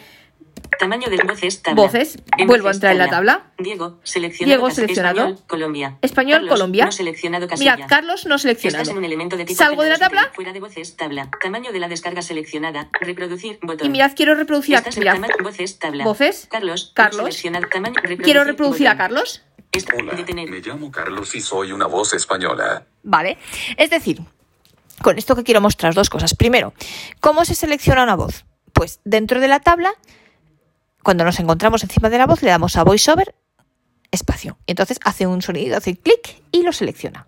Tamaño 0.78 1.10
de 1.10 1.18
voces, 1.18 1.62
tabla. 1.62 1.82
Voces. 1.82 2.18
Vuelvo 2.46 2.68
a 2.68 2.72
entrar 2.72 2.92
en 2.92 2.98
la 2.98 3.08
tabla. 3.08 3.52
Diego, 3.58 4.00
seleccionado. 4.02 4.56
Diego, 4.56 4.70
seleccionado. 4.70 5.18
Español, 5.20 5.46
Colombia. 5.46 5.98
Español, 6.00 6.38
Carlos, 6.38 6.50
Colombia. 6.50 6.84
No 6.86 6.92
seleccionado 6.92 7.48
casilla. 7.48 7.76
Mirad, 7.76 7.88
Carlos 7.88 8.26
no 8.26 8.38
seleccionado. 8.38 8.82
Estás 8.82 8.92
en 8.92 8.98
un 8.98 9.04
elemento 9.04 9.36
de 9.36 9.44
tipo 9.44 9.58
Salgo 9.58 9.82
de 9.82 9.90
la 9.90 9.98
tabla. 9.98 10.30
Fuera 10.34 10.52
de 10.52 10.60
voces, 10.60 10.96
tabla. 10.96 11.30
Tamaño 11.42 11.72
de 11.72 11.80
la 11.80 11.88
descarga 11.88 12.22
seleccionada. 12.22 12.88
Reproducir, 13.00 13.58
botón. 13.62 13.86
y 13.86 13.90
mirad, 13.90 14.12
quiero 14.16 14.34
reproducir 14.34 14.76
a 14.76 14.78
Estás 14.78 14.96
en 14.96 15.00
mirad, 15.00 15.18
voces, 15.42 15.78
tabla. 15.78 16.04
Voces. 16.04 16.48
Carlos. 16.50 16.92
Carlos. 16.94 17.42
tamaño, 17.70 17.94
Quiero 18.22 18.44
reproducir 18.44 18.88
a. 18.88 18.96
Carlos. 18.96 19.42
Hola, 19.96 20.14
detener. 20.14 20.50
me 20.50 20.60
llamo 20.60 20.90
Carlos 20.90 21.34
y 21.34 21.40
soy 21.40 21.72
una 21.72 21.86
voz 21.86 22.12
española. 22.14 22.86
Vale. 23.02 23.38
Es 23.76 23.90
decir, 23.90 24.20
con 25.00 25.16
esto 25.16 25.36
que 25.36 25.44
quiero 25.44 25.60
mostrar 25.60 25.94
dos 25.94 26.10
cosas. 26.10 26.34
Primero, 26.34 26.72
¿cómo 27.20 27.44
se 27.44 27.54
selecciona 27.54 28.02
una 28.02 28.16
voz? 28.16 28.44
Pues 28.72 29.00
dentro 29.04 29.40
de 29.40 29.48
la 29.48 29.60
tabla, 29.60 29.92
cuando 31.02 31.24
nos 31.24 31.38
encontramos 31.40 31.82
encima 31.82 32.10
de 32.10 32.18
la 32.18 32.26
voz, 32.26 32.42
le 32.42 32.50
damos 32.50 32.76
a 32.76 32.84
VoiceOver 32.84 33.34
espacio. 34.10 34.58
Entonces 34.66 34.98
hace 35.04 35.26
un 35.26 35.42
sonido, 35.42 35.76
hace 35.76 35.96
clic 35.96 36.42
y 36.50 36.62
lo 36.62 36.72
selecciona. 36.72 37.26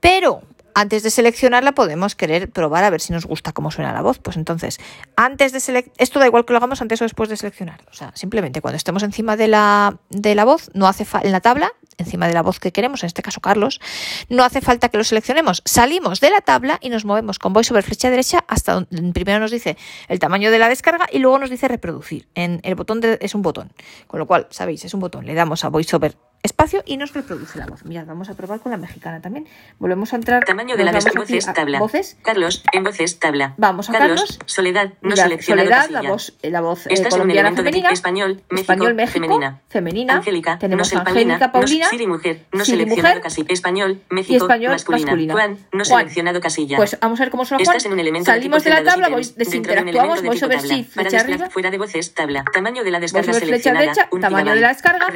Pero 0.00 0.42
antes 0.74 1.02
de 1.02 1.10
seleccionarla 1.10 1.72
podemos 1.72 2.14
querer 2.14 2.50
probar 2.50 2.84
a 2.84 2.90
ver 2.90 3.00
si 3.00 3.12
nos 3.12 3.26
gusta 3.26 3.52
cómo 3.52 3.70
suena 3.70 3.92
la 3.92 4.02
voz. 4.02 4.18
Pues 4.18 4.36
entonces, 4.36 4.78
antes 5.16 5.52
de 5.52 5.60
seleccionar, 5.60 5.96
esto 5.98 6.18
da 6.18 6.26
igual 6.26 6.44
que 6.44 6.52
lo 6.52 6.58
hagamos 6.58 6.82
antes 6.82 7.00
o 7.00 7.04
después 7.04 7.28
de 7.28 7.36
seleccionar. 7.36 7.80
O 7.90 7.94
sea, 7.94 8.12
simplemente 8.14 8.60
cuando 8.60 8.76
estemos 8.76 9.02
encima 9.02 9.36
de 9.36 9.48
la, 9.48 9.98
de 10.10 10.34
la 10.34 10.44
voz, 10.44 10.70
no 10.74 10.86
hace 10.86 11.06
en 11.22 11.32
la 11.32 11.40
tabla, 11.40 11.72
encima 11.98 12.28
de 12.28 12.34
la 12.34 12.42
voz 12.42 12.58
que 12.60 12.72
queremos, 12.72 13.02
en 13.02 13.08
este 13.08 13.22
caso 13.22 13.40
Carlos, 13.40 13.80
no 14.28 14.44
hace 14.44 14.60
falta 14.60 14.88
que 14.88 14.98
lo 14.98 15.04
seleccionemos. 15.04 15.62
Salimos 15.64 16.20
de 16.20 16.30
la 16.30 16.40
tabla 16.40 16.78
y 16.80 16.88
nos 16.88 17.04
movemos 17.04 17.38
con 17.38 17.52
voiceover 17.52 17.84
flecha 17.84 18.10
derecha 18.10 18.44
hasta 18.48 18.74
donde 18.74 19.12
primero 19.12 19.38
nos 19.40 19.50
dice 19.50 19.76
el 20.08 20.18
tamaño 20.18 20.50
de 20.50 20.58
la 20.58 20.68
descarga 20.68 21.06
y 21.10 21.18
luego 21.18 21.38
nos 21.38 21.50
dice 21.50 21.68
reproducir. 21.68 22.28
En 22.34 22.60
el 22.62 22.74
botón 22.74 23.00
de, 23.00 23.18
es 23.20 23.34
un 23.34 23.42
botón, 23.42 23.72
con 24.06 24.20
lo 24.20 24.26
cual, 24.26 24.46
sabéis, 24.50 24.84
es 24.84 24.94
un 24.94 25.00
botón. 25.00 25.26
Le 25.26 25.34
damos 25.34 25.64
a 25.64 25.68
voiceover 25.68 26.16
espacio 26.42 26.82
y 26.86 26.96
nos 26.96 27.12
reproduce 27.12 27.58
la 27.58 27.66
voz. 27.66 27.84
Mirad, 27.84 28.06
vamos 28.06 28.28
a 28.28 28.34
probar 28.34 28.60
con 28.60 28.72
la 28.72 28.78
mexicana 28.78 29.20
también. 29.20 29.46
Volvemos 29.78 30.12
a 30.12 30.16
entrar. 30.16 30.44
Tamaño 30.44 30.76
de 30.76 30.84
la 30.84 30.90
aquí 30.90 31.16
voces, 31.16 31.46
tabla. 31.52 31.78
Voces. 31.78 32.16
Carlos, 32.22 32.62
en 32.72 32.82
voces, 32.84 33.18
tabla. 33.18 33.54
Vamos 33.58 33.88
a 33.88 33.92
Carlos, 33.92 34.20
Carlos. 34.20 34.38
Soledad, 34.46 34.92
no 35.02 35.10
Mirad, 35.10 35.24
seleccionado 35.24 35.66
Soledad, 35.68 35.80
casilla. 35.82 36.02
la 36.02 36.10
voz, 36.10 36.34
eh, 36.42 36.50
la 36.50 36.60
voz 36.60 36.86
eh, 36.86 36.94
un 36.98 37.04
colombiana 37.04 37.50
de 37.50 37.56
femenina. 37.56 37.88
tipo 37.88 37.94
español, 37.94 38.42
México, 38.50 38.60
español, 38.72 38.94
México, 38.94 39.12
femenina. 39.12 39.60
femenina. 39.68 40.14
Angélica, 40.14 40.58
Tenemos 40.58 40.92
no 40.92 41.00
Angélica, 41.00 41.52
Paulina, 41.52 41.84
no 41.86 41.90
Siri 41.90 42.06
mujer, 42.06 42.46
no 42.52 42.64
Siri, 42.64 42.78
seleccionado 42.78 43.14
mujer. 43.14 43.22
casilla. 43.22 43.46
Español, 43.52 44.02
y 44.10 44.14
México, 44.14 44.44
español 44.44 44.72
masculina. 44.72 45.06
masculina. 45.06 45.34
Juan, 45.34 45.58
no 45.72 45.84
Juan. 45.84 46.00
seleccionado 46.00 46.40
casilla. 46.40 46.76
Pues 46.76 46.98
vamos 47.00 47.20
a 47.20 47.22
ver 47.24 47.30
cómo 47.30 47.44
suena 47.44 47.64
Juan. 47.64 47.76
Estás 47.76 47.86
en 47.86 47.92
un 47.92 48.00
elemento 48.00 48.30
Salimos 48.30 48.64
de, 48.64 48.70
de 48.70 48.76
la 48.76 48.90
tabla, 48.90 49.08
ítems, 49.10 49.34
de 49.36 49.44
desinteractuamos, 49.44 50.22
de 50.22 50.28
voy 50.28 50.38
sobre 50.38 50.60
sí, 50.60 50.84
flecha 50.84 51.20
arriba. 51.20 51.50
Fuera 51.50 51.70
de 51.70 51.78
voces, 51.78 52.14
tabla. 52.14 52.44
Tamaño 52.52 52.82
de 52.84 52.90
la 52.90 53.00
descarga 53.00 53.32
seleccionada. 53.32 53.92
tamaño 54.20 54.54
de 54.54 54.60
la 54.60 54.68
descarga, 54.68 55.06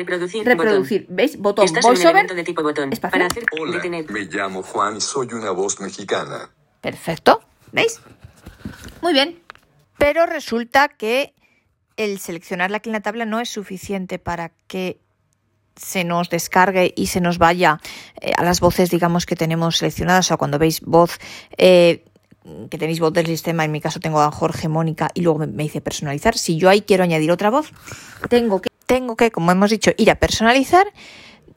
Reproducir. 0.45 1.07
¿Veis? 1.17 1.39
Botón. 1.39 1.65
Estás 1.65 1.83
en 1.83 1.89
un 1.91 1.95
Voiceover, 1.95 2.27
de 2.35 2.45
tipo 2.45 2.63
botón. 2.63 2.93
espacio. 2.93 3.13
Para 3.13 3.27
hacer, 3.27 3.45
Hola, 3.59 3.77
detener. 3.77 4.11
me 4.11 4.21
llamo 4.27 4.63
Juan 4.63 4.99
y 4.99 5.01
soy 5.01 5.29
una 5.33 5.51
voz 5.51 5.81
mexicana. 5.81 6.51
Perfecto. 6.83 7.41
¿Veis? 7.73 8.01
Muy 9.01 9.15
bien. 9.15 9.43
Pero 9.97 10.27
resulta 10.27 10.89
que 10.89 11.33
el 11.97 12.19
seleccionarla 12.19 12.77
aquí 12.77 12.91
en 12.91 12.93
la 12.93 13.01
tabla 13.01 13.25
no 13.25 13.41
es 13.41 13.49
suficiente 13.49 14.19
para 14.19 14.53
que 14.67 15.01
se 15.75 16.05
nos 16.05 16.29
descargue 16.29 16.93
y 16.95 17.07
se 17.07 17.23
nos 17.23 17.39
vaya 17.39 17.81
eh, 18.21 18.33
a 18.37 18.45
las 18.45 18.61
voces, 18.61 18.91
digamos, 18.91 19.25
que 19.25 19.37
tenemos 19.37 19.79
seleccionadas. 19.79 20.27
O 20.27 20.29
sea, 20.29 20.37
cuando 20.37 20.59
veis 20.59 20.83
voz, 20.83 21.19
eh, 21.57 22.05
que 22.71 22.77
tenéis 22.77 23.01
voz 23.01 23.15
del 23.15 23.27
sistema, 23.27 23.65
en 23.65 23.73
mi 23.73 23.81
caso 23.81 24.01
tengo 24.01 24.21
a 24.21 24.31
Jorge, 24.31 24.69
Mónica, 24.69 25.11
y 25.15 25.23
luego 25.23 25.39
me, 25.39 25.47
me 25.47 25.63
dice 25.63 25.81
personalizar. 25.81 26.37
Si 26.37 26.59
yo 26.59 26.69
ahí 26.69 26.83
quiero 26.83 27.05
añadir 27.05 27.31
otra 27.31 27.49
voz, 27.49 27.73
tengo 28.29 28.61
que, 28.61 28.69
tengo 28.87 29.17
que, 29.17 29.31
como 29.31 29.53
hemos 29.53 29.71
dicho, 29.71 29.91
ir 29.97 30.11
a 30.11 30.17
personalizar. 30.17 30.87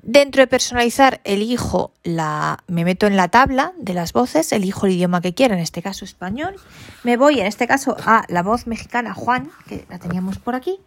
Dentro 0.02 0.42
de 0.42 0.48
personalizar, 0.48 1.20
elijo 1.24 1.92
la. 2.04 2.64
Me 2.68 2.86
meto 2.86 3.06
en 3.06 3.18
la 3.18 3.28
tabla 3.28 3.74
de 3.78 3.94
las 3.94 4.14
voces, 4.14 4.52
elijo 4.52 4.86
el 4.86 4.94
idioma 4.94 5.22
que 5.22 5.34
quiera, 5.34 5.56
en 5.56 5.62
este 5.62 5.82
caso 5.82 6.06
español. 6.06 6.56
Me 7.04 7.18
voy, 7.18 7.40
en 7.40 7.46
este 7.46 7.68
caso, 7.68 7.98
a 8.06 8.26
la 8.30 8.42
voz 8.42 8.66
mexicana 8.66 9.14
Juan, 9.14 9.52
que 9.68 9.86
la 9.90 10.00
teníamos 10.00 10.38
por 10.38 10.56
aquí. 10.56 10.80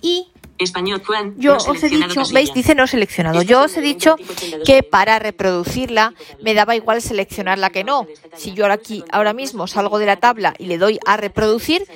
Y 0.00 0.28
Español, 0.58 1.02
Juan. 1.04 1.34
yo 1.36 1.52
no 1.52 1.58
os 1.58 1.82
he 1.82 1.88
dicho, 1.88 2.20
casilla. 2.20 2.34
veis, 2.34 2.54
dice 2.54 2.74
no 2.74 2.86
seleccionado. 2.86 3.42
Yo 3.42 3.62
os 3.62 3.76
he 3.76 3.80
dicho 3.80 4.16
que 4.64 4.82
para 4.82 5.18
reproducirla 5.18 6.14
me 6.42 6.54
daba 6.54 6.76
igual 6.76 7.00
seleccionarla 7.00 7.70
que 7.70 7.84
no. 7.84 8.06
Si 8.36 8.52
yo 8.52 8.64
ahora 8.64 8.74
aquí, 8.74 9.04
ahora 9.10 9.32
mismo 9.32 9.66
salgo 9.66 9.98
de 9.98 10.06
la 10.06 10.16
tabla 10.16 10.54
y 10.58 10.66
le 10.66 10.78
doy 10.78 10.98
a 11.06 11.16
reproducir, 11.16 11.86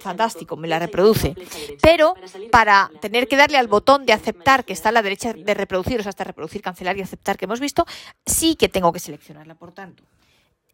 fantástico, 0.00 0.56
me 0.56 0.68
la 0.68 0.78
reproduce. 0.78 1.34
Pero 1.80 2.14
para 2.50 2.90
tener 3.00 3.28
que 3.28 3.36
darle 3.36 3.58
al 3.58 3.68
botón 3.68 4.06
de 4.06 4.12
aceptar 4.12 4.64
que 4.64 4.72
está 4.72 4.90
a 4.90 4.92
la 4.92 5.02
derecha 5.02 5.32
de 5.32 5.54
reproducir, 5.54 6.00
o 6.00 6.02
sea, 6.02 6.10
hasta 6.10 6.24
reproducir, 6.24 6.62
cancelar 6.62 6.96
y 6.98 7.02
aceptar 7.02 7.36
que 7.36 7.46
hemos 7.46 7.60
visto, 7.60 7.86
sí 8.26 8.56
que 8.56 8.68
tengo 8.68 8.92
que 8.92 9.00
seleccionarla, 9.00 9.54
por 9.54 9.72
tanto. 9.72 10.04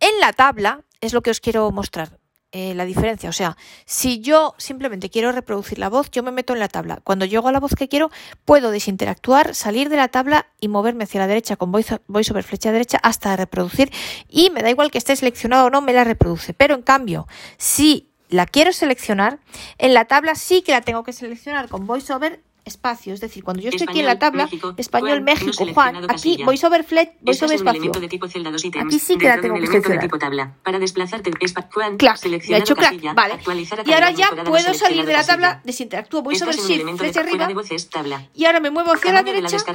En 0.00 0.18
la 0.18 0.32
tabla 0.32 0.80
es 1.00 1.12
lo 1.12 1.20
que 1.22 1.30
os 1.30 1.40
quiero 1.40 1.70
mostrar. 1.70 2.18
Eh, 2.52 2.74
la 2.74 2.84
diferencia, 2.84 3.30
o 3.30 3.32
sea, 3.32 3.56
si 3.84 4.20
yo 4.20 4.54
simplemente 4.58 5.08
quiero 5.08 5.30
reproducir 5.30 5.78
la 5.78 5.88
voz, 5.88 6.10
yo 6.10 6.24
me 6.24 6.32
meto 6.32 6.52
en 6.52 6.58
la 6.58 6.66
tabla. 6.66 7.00
Cuando 7.04 7.24
llego 7.24 7.46
a 7.46 7.52
la 7.52 7.60
voz 7.60 7.76
que 7.76 7.86
quiero, 7.86 8.10
puedo 8.44 8.72
desinteractuar, 8.72 9.54
salir 9.54 9.88
de 9.88 9.96
la 9.96 10.08
tabla 10.08 10.46
y 10.60 10.66
moverme 10.66 11.04
hacia 11.04 11.20
la 11.20 11.28
derecha 11.28 11.54
con 11.54 11.70
voice, 11.70 12.00
voiceover 12.08 12.42
flecha 12.42 12.72
derecha 12.72 12.98
hasta 13.04 13.36
reproducir 13.36 13.92
y 14.28 14.50
me 14.50 14.62
da 14.62 14.70
igual 14.70 14.90
que 14.90 14.98
esté 14.98 15.14
seleccionado 15.14 15.66
o 15.66 15.70
no, 15.70 15.80
me 15.80 15.92
la 15.92 16.02
reproduce. 16.02 16.52
Pero 16.52 16.74
en 16.74 16.82
cambio, 16.82 17.28
si 17.56 18.10
la 18.28 18.46
quiero 18.46 18.72
seleccionar, 18.72 19.38
en 19.78 19.94
la 19.94 20.06
tabla 20.06 20.34
sí 20.34 20.62
que 20.62 20.72
la 20.72 20.80
tengo 20.80 21.04
que 21.04 21.12
seleccionar 21.12 21.68
con 21.68 21.86
voiceover 21.86 22.42
espacio, 22.64 23.14
es 23.14 23.20
decir, 23.20 23.42
cuando 23.44 23.62
yo 23.62 23.70
estoy 23.70 23.86
aquí 23.88 24.00
en 24.00 24.06
la 24.06 24.18
tabla, 24.18 24.44
México, 24.44 24.74
español 24.76 25.08
Juan, 25.10 25.24
no 25.24 25.24
México, 25.24 25.66
Juan, 25.74 25.96
aquí 26.10 26.42
voiceover 26.44 26.84
flecha, 26.84 27.10
Estás 27.12 27.24
voiceover 27.24 27.56
espacio. 27.56 27.92
de 28.00 28.08
tipo 28.08 28.28
celda, 28.28 28.50
dos 28.50 28.64
ítems. 28.64 28.86
Aquí 28.86 28.98
sí 28.98 29.16
que 29.16 29.26
la 29.28 29.40
tengo 29.40 29.54
un 29.54 29.60
que 29.60 29.66
elemento 29.66 29.88
de 29.88 29.94
seleccionar. 29.98 30.02
tipo 30.02 30.18
tabla. 30.18 30.56
Para 30.62 30.78
desplazarte, 30.78 31.30
espa- 31.32 31.68
Juan, 31.72 31.96
Clac, 31.96 32.14
le 32.16 32.18
he 32.18 32.22
seleccionado 32.22 32.62
hecho 32.64 32.74
clac, 32.76 32.90
casilla. 32.90 33.14
vale. 33.14 33.38
Y 33.86 33.92
ahora 33.92 34.10
ya 34.10 34.30
puedo 34.44 34.74
salir 34.74 35.04
de 35.06 35.12
la 35.12 35.24
tabla, 35.24 35.48
casilla. 35.48 35.62
desinteractúo, 35.64 36.22
voy 36.22 36.36
sobre 36.36 36.50
Estás 36.52 36.70
en 36.70 36.80
un 36.82 36.86
shift, 36.88 36.98
flecha 36.98 37.20
arriba 37.20 37.46
de 37.46 37.54
voces, 37.54 37.88
tabla. 37.90 38.28
y 38.34 38.44
ahora 38.44 38.60
me 38.60 38.70
muevo 38.70 38.92
hacia 38.92 39.12
la 39.12 39.18
Tamaño 39.20 39.34
de 39.36 39.42
la 39.42 39.48
derecha, 39.48 39.72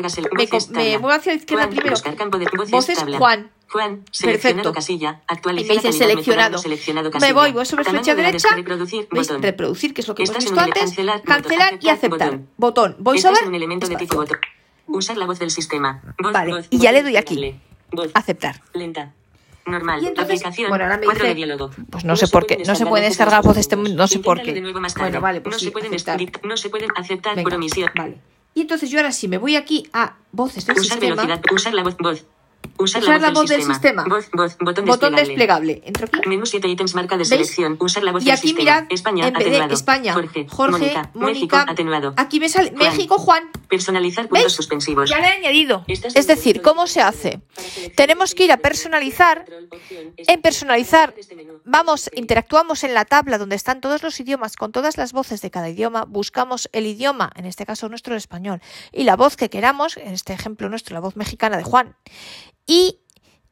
me, 0.72 0.84
me 0.84 0.98
muevo 1.00 1.14
hacia 1.16 1.34
la 1.34 1.38
izquierda 1.38 1.64
Juan, 1.66 1.76
primero, 1.76 1.96
voces. 2.72 3.06
Juan, 3.18 3.52
Juan, 3.70 4.04
seleccionado 4.12 4.72
Perfecto. 4.72 4.74
casilla, 4.74 5.22
me 5.46 5.54
dice 5.64 5.92
seleccionado. 5.92 6.62
Me 7.20 7.34
voy, 7.34 7.52
voy 7.52 7.66
sobre 7.66 7.84
Tamaño 7.84 8.04
flecha 8.04 8.16
de 8.16 8.24
derecha, 8.24 8.48
reproducir, 8.56 9.08
¿veis? 9.12 9.28
botón. 9.28 9.42
reproducir, 9.42 9.94
que 9.94 10.02
es 10.02 10.08
lo 10.08 10.16
que 10.16 10.24
hemos 10.24 10.30
Estás 10.38 10.44
visto 10.46 10.60
ele- 10.60 10.64
antes, 10.72 10.84
cancelar, 10.84 11.22
botón, 11.72 11.80
y 11.82 11.90
aceptar, 11.90 12.30
botón. 12.32 12.50
Botón, 12.58 12.92
Estás 12.92 13.04
voiceover, 13.04 13.42
en 13.44 13.48
un 13.50 13.56
elemento 13.56 13.88
de 13.88 13.96
tipo 13.96 14.16
botón. 14.16 14.38
Usar 14.88 15.18
la 15.18 15.26
voz 15.26 15.40
del 15.40 15.50
sistema. 15.52 16.02
Voz, 16.22 16.32
Vale, 16.32 16.52
voz, 16.54 16.68
y 16.70 16.78
ya 16.78 16.92
voz 16.92 16.98
le 16.98 17.04
doy 17.04 17.18
aquí. 17.18 17.56
Voz, 17.92 18.10
aceptar. 18.14 18.62
lenta. 18.74 19.14
Normal. 19.66 20.04
Y 20.04 20.08
entonces, 20.08 20.36
aplicación. 20.42 20.70
bueno, 20.70 20.84
ahora 20.84 20.98
me 20.98 21.06
cuadro 21.06 21.24
dice- 21.24 21.30
de 21.30 21.36
diálogo. 21.36 21.72
pues 21.90 22.06
no 22.06 22.16
sé 22.16 22.28
por 22.28 22.46
qué, 22.46 22.58
no 22.68 22.76
se 22.76 22.86
pueden 22.86 23.10
descargar 23.10 23.42
voces, 23.42 23.62
este- 23.62 23.76
no 23.78 24.08
sé 24.08 24.20
por 24.20 24.42
qué. 24.44 24.54
de 24.54 24.62
nuevo 24.62 24.80
más 24.80 24.94
Bueno, 24.94 25.20
vale, 25.20 25.42
pues 25.42 25.56
no 25.56 25.60
sí, 25.60 25.66
se 25.66 25.72
pueden 25.72 25.92
aceptar. 25.92 26.22
no 26.44 26.56
se 26.56 26.70
pueden 26.70 26.90
aceptar 26.96 27.36
Venga, 27.36 27.50
por 27.50 27.56
omisión. 27.56 27.90
Vale. 27.96 28.20
Y 28.54 28.62
entonces 28.62 28.90
yo 28.92 29.00
ahora 29.00 29.12
sí 29.12 29.28
me 29.28 29.40
voy 29.40 29.56
aquí 29.56 29.90
a 29.92 30.18
voces 30.32 30.66
del 30.68 30.78
Usar 30.78 31.00
sistema, 31.00 31.16
velocidad. 31.24 31.42
Usar 31.52 31.74
la 31.74 31.84
voz. 31.84 31.98
Voz. 31.98 32.26
Usar, 32.78 33.02
Usar 33.04 33.22
la 33.22 33.32
voz 33.32 33.48
del 33.48 33.64
sistema. 33.64 34.04
Voz, 34.08 34.30
voz, 34.34 34.58
botón, 34.60 34.86
botón 34.86 35.16
desplegable. 35.16 35.76
desplegable. 35.76 35.82
Entro 35.86 36.08
aquí. 36.12 36.28
Menú 36.30 36.46
7 36.46 36.68
ítems 36.68 36.94
marca 36.96 37.16
de 37.16 37.20
¿Veis? 37.20 37.30
selección. 37.30 37.78
Usar 37.80 38.04
la 38.04 38.12
voz 38.12 38.22
Y 38.22 38.26
del 38.26 38.34
aquí 38.36 38.48
sistema. 38.50 38.64
mirad, 38.82 38.86
España, 38.92 39.28
en 39.28 39.34
vez 39.34 39.44
de 39.46 39.50
atenuado. 39.52 39.74
España, 39.74 40.14
Jorge, 40.14 40.48
Jorge, 40.50 40.72
Mónica, 40.80 41.12
México, 41.14 41.56
atenuado. 41.58 42.14
aquí 42.18 42.40
me 42.40 42.50
sale 42.50 42.70
Juan. 42.72 42.80
México, 42.80 43.18
Juan. 43.18 43.50
Personalizar 43.70 44.28
puntos 44.28 44.44
¿Veis? 44.44 44.54
suspensivos. 44.54 45.10
Ya 45.10 45.20
le 45.20 45.28
he 45.28 45.32
añadido. 45.32 45.86
Es 45.88 46.28
decir, 46.28 46.62
¿cómo 46.62 46.86
se 46.88 47.02
hace? 47.02 47.42
Tenemos 47.96 48.36
que 48.36 48.44
ir 48.46 48.52
a 48.52 48.58
personalizar. 48.58 49.46
En 50.18 50.42
personalizar, 50.42 51.14
vamos, 51.64 52.10
interactuamos 52.14 52.84
en 52.84 52.94
la 52.94 53.06
tabla 53.06 53.38
donde 53.38 53.56
están 53.56 53.80
todos 53.82 54.04
los 54.04 54.20
idiomas 54.20 54.56
con 54.58 54.72
todas 54.72 54.98
las 54.98 55.14
voces 55.14 55.42
de 55.42 55.50
cada 55.50 55.70
idioma, 55.70 56.06
buscamos 56.06 56.70
el 56.74 56.86
idioma, 56.88 57.32
en 57.36 57.46
este 57.46 57.66
caso 57.66 57.88
nuestro 57.90 58.16
español, 58.16 58.62
y 58.92 59.04
la 59.04 59.16
voz 59.16 59.38
que 59.38 59.50
queramos, 59.50 59.98
en 59.98 60.10
este 60.14 60.34
ejemplo 60.34 60.70
nuestro, 60.70 60.94
la 60.94 61.00
voz 61.00 61.16
mexicana 61.16 61.58
de 61.58 61.64
Juan. 61.64 61.96
Y 62.66 63.00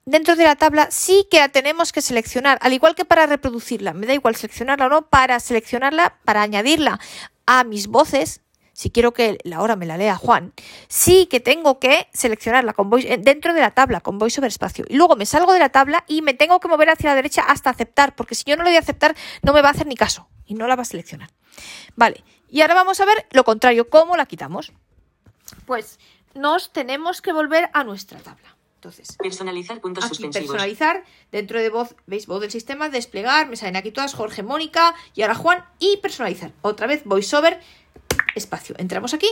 dentro 0.06 0.36
de 0.36 0.44
la 0.44 0.56
tabla 0.56 0.90
sí 0.92 1.28
que 1.30 1.40
la 1.40 1.50
tenemos 1.50 1.92
que 1.92 2.02
seleccionar, 2.02 2.58
al 2.62 2.74
igual 2.74 2.96
que 2.96 3.06
para 3.06 3.26
reproducirla, 3.26 3.94
me 3.94 4.08
da 4.08 4.14
igual 4.14 4.36
seleccionarla 4.36 4.88
o 4.88 4.90
no, 4.90 5.10
para 5.10 5.40
seleccionarla, 5.40 6.18
para 6.26 6.42
añadirla 6.42 7.00
a 7.46 7.64
mis 7.64 7.88
voces, 7.88 8.42
si 8.74 8.90
quiero 8.90 9.14
que 9.14 9.38
la 9.44 9.62
hora 9.62 9.76
me 9.76 9.86
la 9.86 9.98
lea 9.98 10.16
Juan, 10.16 10.54
sí 10.88 11.28
que 11.28 11.40
tengo 11.40 11.80
que 11.80 12.08
seleccionarla 12.12 12.74
con 12.74 12.90
voice, 12.90 13.14
eh, 13.14 13.18
dentro 13.18 13.54
de 13.54 13.62
la 13.62 13.72
tabla 13.72 14.02
con 14.02 14.18
voiceover 14.18 14.48
espacio. 14.48 14.84
Y 14.90 14.96
luego 14.96 15.16
me 15.16 15.28
salgo 15.28 15.54
de 15.54 15.60
la 15.60 15.70
tabla 15.70 16.04
y 16.08 16.22
me 16.24 16.34
tengo 16.34 16.60
que 16.60 16.68
mover 16.68 16.90
hacia 16.90 17.12
la 17.12 17.16
derecha 17.16 17.44
hasta 17.44 17.70
aceptar, 17.70 18.16
porque 18.16 18.36
si 18.36 18.44
yo 18.46 18.58
no 18.58 18.64
le 18.64 18.72
doy 18.72 18.78
a 18.78 18.80
aceptar 18.80 19.16
no 19.44 19.54
me 19.54 19.62
va 19.62 19.70
a 19.70 19.72
hacer 19.72 19.86
ni 19.86 19.96
caso 19.96 20.28
y 20.46 20.56
no 20.56 20.68
la 20.68 20.76
va 20.76 20.82
a 20.82 20.86
seleccionar. 20.86 21.30
Vale, 21.96 22.24
y 22.50 22.62
ahora 22.62 22.74
vamos 22.74 23.00
a 23.00 23.06
ver 23.06 23.28
lo 23.32 23.44
contrario, 23.44 23.90
¿cómo 23.90 24.18
la 24.18 24.26
quitamos? 24.26 24.74
Pues 25.68 26.00
nos 26.34 26.74
tenemos 26.74 27.22
que 27.22 27.32
volver 27.32 27.70
a 27.74 27.84
nuestra 27.84 28.20
tabla. 28.20 28.53
Entonces, 28.84 29.16
Personalizar 29.16 29.80
puntos 29.80 30.04
aquí 30.04 30.16
suspensivos. 30.16 30.50
personalizar, 30.50 31.06
dentro 31.32 31.62
de 31.62 31.70
voz, 31.70 31.96
veis 32.06 32.28
voz 32.28 32.42
del 32.42 32.52
sistema, 32.52 32.90
desplegar, 32.90 33.48
me 33.48 33.56
salen 33.56 33.78
aquí 33.78 33.92
todas, 33.92 34.14
Jorge, 34.14 34.44
Mónica 34.44 34.94
y 35.16 35.22
ahora 35.22 35.36
Juan, 35.36 35.64
y 35.80 35.98
personalizar. 35.98 36.52
Otra 36.62 36.86
vez, 36.86 37.04
voiceover, 37.06 37.62
espacio. 38.36 38.76
Entramos 38.78 39.14
aquí, 39.14 39.30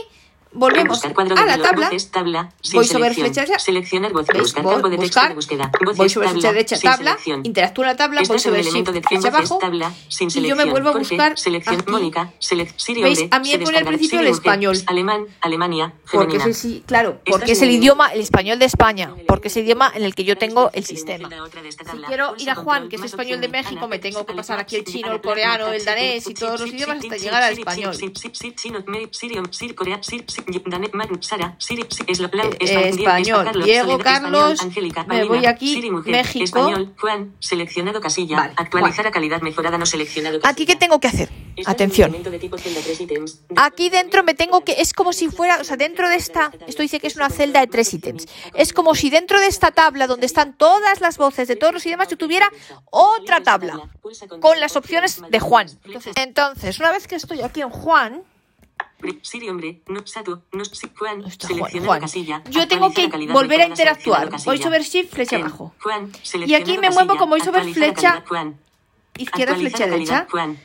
volvemos 0.52 1.04
a 1.04 1.08
la 1.08 1.14
tabla, 1.58 1.90
tabla, 2.10 2.52
voiceover 2.74 3.14
selección. 3.14 3.26
flecha 3.26 3.40
derecha. 3.42 3.58
Seleccionar 3.58 4.12
voz. 4.12 4.26
Buscar 4.26 4.64
campo 4.64 4.88
de 4.88 4.98
texto 4.98 5.20
de 5.28 5.34
búsqueda. 5.34 5.70
Voiceover 5.96 6.28
tabla, 6.28 6.32
flecha 6.32 6.52
derecha, 6.52 6.76
tabla, 6.80 7.18
interactúo 7.42 7.84
en 7.84 7.88
la 7.88 7.96
tabla, 7.96 8.20
el 8.20 8.26
elemento 8.66 8.92
shift, 8.92 9.04
voces, 9.24 9.34
abajo, 9.34 9.60
y 10.34 10.48
yo 10.48 10.56
me 10.56 10.64
vuelvo 10.64 10.88
a 10.90 10.92
buscar 10.92 11.38
Selección. 11.38 11.84
Mónica, 11.88 12.32
¿Veis? 13.02 13.24
A 13.30 13.38
mí 13.38 13.50
me 13.52 13.58
pone 13.64 13.78
al 13.78 13.84
principio 13.84 14.20
el 14.20 14.26
español. 14.28 14.76
Alemán, 14.86 15.26
Alemania, 15.40 15.94
Porque 16.10 16.36
es 16.36 16.46
el, 16.46 16.54
sí- 16.54 16.82
claro, 16.86 17.20
porque 17.26 17.52
es 17.52 17.62
el 17.62 17.70
idioma, 17.70 18.08
el 18.12 18.20
español 18.20 18.58
de 18.58 18.64
España, 18.66 19.14
porque 19.26 19.48
es 19.48 19.56
el 19.56 19.64
idioma 19.64 19.90
en 19.94 20.02
el 20.02 20.14
que 20.14 20.24
yo 20.24 20.36
tengo 20.36 20.70
el 20.72 20.84
sistema. 20.84 21.28
Si 21.28 21.84
Si 21.92 21.96
quiero 22.06 22.34
ir 22.38 22.50
a 22.50 22.54
Juan, 22.54 22.88
que 22.88 22.96
es 22.96 23.02
español 23.04 23.40
de 23.40 23.48
México, 23.48 23.88
me 23.88 23.98
tengo 23.98 24.24
que 24.26 24.34
pasar 24.34 24.58
aquí 24.58 24.76
el 24.76 24.84
chino, 24.84 25.12
el 25.12 25.20
coreano, 25.20 25.68
el 25.68 25.84
danés 25.84 26.28
y 26.28 26.34
todos 26.34 26.60
los 26.60 26.68
idiomas 26.70 26.98
hasta 26.98 27.16
llegar 27.16 27.42
al 27.42 27.52
español. 27.58 27.94
Eh, 32.60 32.92
Die- 32.92 33.02
español, 33.02 33.62
Diego, 33.64 33.98
Carlos, 33.98 34.66
me 35.06 35.24
voy 35.24 35.46
aquí, 35.46 35.90
México. 36.06 36.44
Español, 36.44 36.94
Juan, 37.00 37.34
seleccionado 37.38 38.00
casilla, 38.00 38.36
Vale, 38.36 38.54
actualizar 38.56 39.04
Juan. 39.04 39.06
a 39.06 39.10
calidad 39.10 39.40
mejorada 39.42 39.78
no 39.78 39.86
seleccionado 39.86 40.40
casilla. 40.40 40.50
Aquí, 40.52 40.66
¿qué 40.66 40.76
tengo 40.76 41.00
que 41.00 41.08
hacer? 41.08 41.28
Atención. 41.66 42.14
Aquí 43.56 43.90
dentro 43.90 44.22
me 44.24 44.34
tengo 44.34 44.64
que, 44.64 44.72
es 44.80 44.94
como 44.94 45.12
si 45.12 45.28
fuera, 45.28 45.58
o 45.60 45.64
sea, 45.64 45.76
dentro 45.76 46.08
de 46.08 46.16
esta, 46.16 46.50
esto 46.66 46.82
dice 46.82 46.98
que 46.98 47.06
es 47.08 47.16
una 47.16 47.28
celda 47.28 47.60
de 47.60 47.66
tres 47.66 47.92
ítems. 47.92 48.26
Es 48.54 48.72
como 48.72 48.94
si 48.94 49.10
dentro 49.10 49.38
de 49.38 49.46
esta 49.48 49.70
tabla 49.70 50.06
donde 50.06 50.26
están 50.26 50.56
todas 50.56 51.00
las 51.00 51.18
voces 51.18 51.48
de 51.48 51.56
todos 51.56 51.74
los 51.74 51.84
idiomas 51.84 52.08
yo 52.08 52.16
tuviera 52.16 52.50
otra 52.90 53.42
tabla 53.42 53.90
con 54.40 54.60
las 54.60 54.76
opciones 54.76 55.20
de 55.28 55.40
Juan. 55.40 55.66
Entonces, 56.16 56.78
una 56.78 56.90
vez 56.92 57.06
que 57.06 57.16
estoy 57.16 57.42
aquí 57.42 57.60
en 57.60 57.70
Juan, 57.70 58.22
Siri, 59.22 59.48
hombre, 59.48 59.82
no, 59.88 60.00
no, 60.52 60.62
Juan, 60.96 61.22
Juan, 61.84 62.00
casilla. 62.00 62.42
Yo 62.50 62.68
tengo 62.68 62.92
que 62.92 63.08
volver 63.32 63.62
a 63.62 63.66
interactuar. 63.66 64.28
seleccionado 64.28 64.30
casilla. 64.30 64.52
Voice 64.52 64.68
over 64.68 64.82
shift, 64.82 65.12
flecha 65.12 65.36
abajo. 65.36 65.74
Juan, 65.82 66.12
Y 66.46 66.54
aquí 66.54 66.78
me 66.78 66.90
muevo 66.90 67.08
casilla, 67.08 67.18
con 67.18 67.30
voice 67.30 67.48
over 67.48 67.62
actualizar 67.62 67.70
a 67.70 67.74
flecha 67.74 68.24
izquierda, 69.16 69.54
flecha 69.54 69.86
derecha. 69.86 70.26
Juan. 70.30 70.58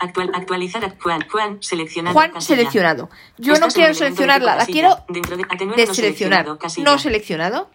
Actual, 0.00 0.30
actualizar 0.32 0.96
Juan, 1.00 1.26
Juan, 1.28 1.62
seleccionado. 1.62 2.14
Juan 2.14 2.30
casilla. 2.30 2.56
seleccionado. 2.56 3.10
Yo 3.36 3.52
no 3.52 3.54
Estás 3.54 3.74
quiero 3.74 3.94
seleccionarla, 3.94 4.56
la 4.56 4.66
quiero 4.66 4.96
deseleccionar. 5.76 6.46
No 6.78 6.98
seleccionado. 6.98 7.70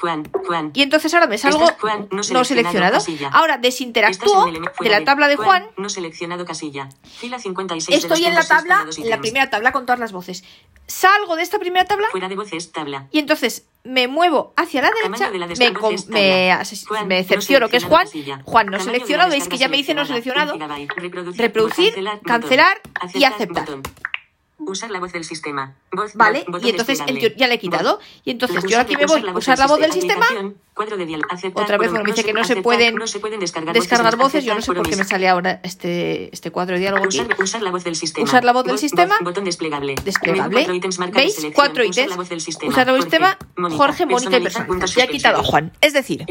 Juan, 0.00 0.24
Juan. 0.46 0.70
Y 0.74 0.82
entonces 0.82 1.12
ahora 1.12 1.26
me 1.26 1.36
salgo 1.36 1.66
Juan, 1.78 2.08
no 2.10 2.22
no 2.32 2.44
seleccionado. 2.44 2.98
Ahora 3.32 3.58
desinteractúo 3.58 4.46
de 4.80 4.88
la 4.88 5.04
tabla 5.04 5.28
de 5.28 5.36
Juan. 5.36 5.66
No 5.76 5.88
seleccionado 5.90 6.44
casilla. 6.46 6.88
Fila 7.04 7.38
56 7.38 7.86
de 7.86 7.94
Estoy 8.06 8.24
en 8.24 8.34
la 8.34 8.40
206 8.40 8.48
tabla, 8.48 8.90
en 9.04 9.10
la 9.10 9.20
primera 9.20 9.50
tabla 9.50 9.72
con 9.72 9.84
todas 9.84 10.00
las 10.00 10.12
voces. 10.12 10.42
Salgo 10.86 11.36
de 11.36 11.42
esta 11.42 11.58
primera 11.58 11.84
tabla 11.84 12.08
Fuera 12.10 12.28
de 12.28 12.36
voces, 12.36 12.72
tabla. 12.72 13.06
y 13.12 13.18
entonces 13.18 13.66
me 13.84 14.08
muevo 14.08 14.52
hacia 14.56 14.82
la 14.82 14.88
derecha, 14.88 15.26
Tamaño 15.26 15.32
de 15.32 15.38
la 15.38 15.46
me, 15.46 15.70
voces, 15.78 16.08
me, 16.08 16.56
Juan, 16.88 17.06
me 17.08 17.22
no 17.22 17.28
cercioro 17.28 17.68
que 17.68 17.76
es 17.76 17.84
Juan. 17.84 18.04
casilla. 18.06 18.40
Juan 18.44 18.66
no 18.66 18.80
seleccionado, 18.80 19.30
veis 19.30 19.48
que 19.48 19.58
ya 19.58 19.68
me 19.68 19.76
dice 19.76 19.94
no 19.94 20.04
seleccionado. 20.04 20.58
Reproducir, 20.96 21.40
Reproducir, 21.40 21.94
cancelar, 22.24 22.80
y 23.14 23.24
aceptar. 23.24 23.66
botón. 23.66 23.82
Usar 24.60 24.90
la 24.90 25.00
voz 25.00 25.12
del 25.12 25.24
sistema. 25.24 25.74
Voz, 25.92 26.14
Vale, 26.14 26.44
voz, 26.48 26.62
y 26.62 26.70
entonces 26.70 27.02
el 27.06 27.18
tío 27.18 27.30
ya 27.36 27.48
le 27.48 27.54
he 27.54 27.58
quitado. 27.58 27.98
Y 28.24 28.30
entonces 28.30 28.62
yo 28.64 28.78
aquí 28.78 28.96
me 28.96 29.06
voy 29.06 29.26
a 29.26 29.32
usar 29.32 29.58
la 29.58 29.66
voz 29.66 29.80
del 29.80 29.92
sistema. 29.92 30.26
Cuadro 30.74 30.96
de 30.96 31.06
diálogo. 31.06 31.28
Aceptar, 31.30 31.64
Otra 31.64 31.78
vez 31.78 31.90
me 31.90 32.02
dice 32.04 32.24
que 32.24 32.32
no 32.32 32.44
se 32.44 32.56
pueden 32.62 32.94
no 32.94 33.06
se 33.06 33.20
pueden 33.20 33.40
descargar, 33.40 33.74
descargar 33.74 34.16
voces. 34.16 34.44
Yo 34.44 34.54
no 34.54 34.62
sé 34.62 34.72
por 34.72 34.88
qué 34.88 34.96
me 34.96 35.04
sale 35.04 35.28
ahora 35.28 35.60
este, 35.62 36.30
este 36.32 36.50
cuadro 36.50 36.74
de 36.74 36.80
diálogo 36.80 37.04
aquí. 37.04 37.20
Usar, 37.38 37.62
la 37.62 37.70
voz 37.70 37.84
del 37.84 37.96
sistema. 37.96 38.24
Usar 38.24 38.44
la 38.44 38.52
voz 38.52 38.64
del 38.64 38.78
sistema. 38.78 39.16
botón 39.22 39.44
desplegable. 39.44 39.94
¿Veis? 41.12 41.46
Cuatro 41.54 41.84
Usar 41.88 42.06
ítems. 42.06 42.06
Usar 42.06 42.08
la 42.08 42.16
voz 42.16 42.28
del 42.28 42.40
sistema. 42.40 43.38
Jorge, 43.76 44.06
Mónica 44.06 44.38
y. 44.38 44.44
Ya 44.96 45.04
he 45.04 45.08
quitado 45.08 45.40
a. 45.40 45.42
Juan. 45.42 45.72
Es 45.80 45.92
decir, 45.92 46.24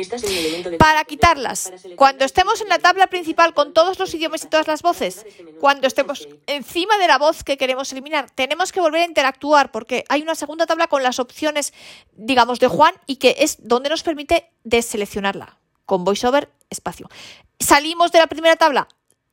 para 0.77 1.03
quitarlas, 1.03 1.71
cuando 1.95 2.25
estemos 2.25 2.61
en 2.61 2.69
la 2.69 2.79
tabla 2.79 3.07
principal 3.07 3.53
con 3.53 3.73
todos 3.73 3.99
los 3.99 4.13
idiomas 4.13 4.43
y 4.43 4.47
todas 4.47 4.67
las 4.67 4.81
voces, 4.81 5.25
cuando 5.59 5.87
estemos 5.87 6.27
encima 6.47 6.97
de 6.97 7.07
la 7.07 7.17
voz 7.17 7.43
que 7.43 7.57
queremos 7.57 7.91
eliminar, 7.91 8.29
tenemos 8.31 8.71
que 8.71 8.79
volver 8.79 9.01
a 9.01 9.05
interactuar 9.05 9.71
porque 9.71 10.05
hay 10.09 10.21
una 10.21 10.35
segunda 10.35 10.65
tabla 10.65 10.87
con 10.87 11.03
las 11.03 11.19
opciones, 11.19 11.73
digamos, 12.15 12.59
de 12.59 12.67
Juan 12.67 12.93
y 13.05 13.17
que 13.17 13.35
es 13.39 13.57
donde 13.59 13.89
nos 13.89 14.03
permite 14.03 14.28
deseleccionarla 14.63 15.57
con 15.85 16.03
voiceover 16.03 16.51
espacio. 16.69 17.09
Salimos 17.59 18.11
de 18.11 18.19
la 18.19 18.27
primera 18.27 18.55
tabla, 18.55 18.87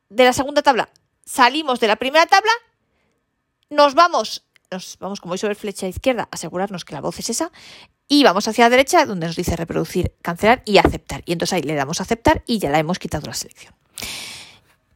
de 0.09 0.25
la 0.25 0.33
segunda 0.33 0.63
tabla, 0.63 0.89
salimos 1.25 1.81
de 1.81 1.89
la 1.89 1.97
primera 1.97 2.27
tabla, 2.27 2.53
nos 3.71 3.95
vamos, 3.95 4.45
nos 4.71 4.99
vamos 4.99 5.21
con 5.21 5.29
voiceover 5.29 5.57
flecha 5.57 5.87
izquierda, 5.87 6.29
asegurarnos 6.31 6.85
que 6.85 6.95
la 6.95 7.01
voz 7.01 7.19
es 7.19 7.31
esa 7.31 7.53
y 8.09 8.23
vamos 8.25 8.47
hacia 8.49 8.65
la 8.65 8.71
derecha 8.71 9.05
donde 9.05 9.27
nos 9.27 9.37
dice 9.37 9.57
reproducir, 9.57 10.15
cancelar 10.23 10.63
y 10.65 10.79
aceptar. 10.79 11.23
Y 11.27 11.33
entonces 11.33 11.55
ahí 11.55 11.63
le 11.63 11.75
damos 11.75 12.01
a 12.01 12.05
aceptar 12.05 12.43
y 12.47 12.59
ya 12.59 12.71
la 12.71 12.79
hemos 12.79 12.99
quitado 12.99 13.27
la 13.27 13.35
selección. 13.35 13.75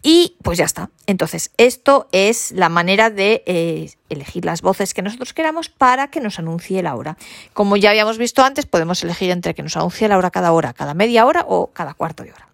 Y 0.02 0.36
pues 0.42 0.58
ya 0.58 0.64
está. 0.64 0.90
Entonces, 1.06 1.50
esto 1.56 2.08
es 2.12 2.52
la 2.52 2.68
manera 2.68 3.10
de 3.10 3.42
eh, 3.46 3.90
elegir 4.08 4.44
las 4.44 4.62
voces 4.62 4.94
que 4.94 5.02
nosotros 5.02 5.34
queramos 5.34 5.68
para 5.68 6.08
que 6.08 6.20
nos 6.20 6.38
anuncie 6.38 6.82
la 6.82 6.94
hora. 6.94 7.18
Como 7.52 7.76
ya 7.76 7.90
habíamos 7.90 8.16
visto 8.16 8.42
antes, 8.42 8.66
podemos 8.66 9.02
elegir 9.02 9.30
entre 9.30 9.54
que 9.54 9.62
nos 9.62 9.76
anuncie 9.76 10.08
la 10.08 10.16
hora 10.16 10.30
cada 10.30 10.52
hora, 10.52 10.72
cada 10.72 10.94
media 10.94 11.26
hora 11.26 11.44
o 11.46 11.68
cada 11.68 11.94
cuarto 11.94 12.22
de 12.22 12.32
hora. 12.32 12.48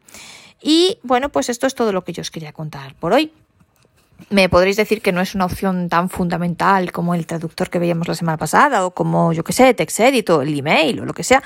Y 0.61 0.99
bueno, 1.03 1.29
pues 1.29 1.49
esto 1.49 1.67
es 1.67 1.75
todo 1.75 1.93
lo 1.93 2.03
que 2.03 2.13
yo 2.13 2.23
os 2.23 2.31
quería 2.31 2.53
contar 2.53 2.95
por 2.97 3.13
hoy. 3.13 3.33
Me 4.31 4.49
podréis 4.49 4.77
decir 4.77 5.03
que 5.03 5.13
no 5.13 5.21
es 5.21 5.35
una 5.35 5.45
opción 5.45 5.89
tan 5.89 6.09
fundamental 6.09 6.91
como 6.91 7.15
el 7.15 7.27
traductor 7.27 7.71
que 7.71 7.79
veíamos 7.79 8.09
la 8.09 8.15
semana 8.15 8.39
pasada 8.39 8.85
o 8.87 8.93
como, 8.93 9.33
yo 9.33 9.45
que 9.45 9.53
sé, 9.53 9.73
TextEdit 9.75 10.29
o 10.31 10.43
el 10.43 10.59
email 10.59 11.01
o 11.01 11.05
lo 11.05 11.15
que 11.15 11.23
sea, 11.23 11.43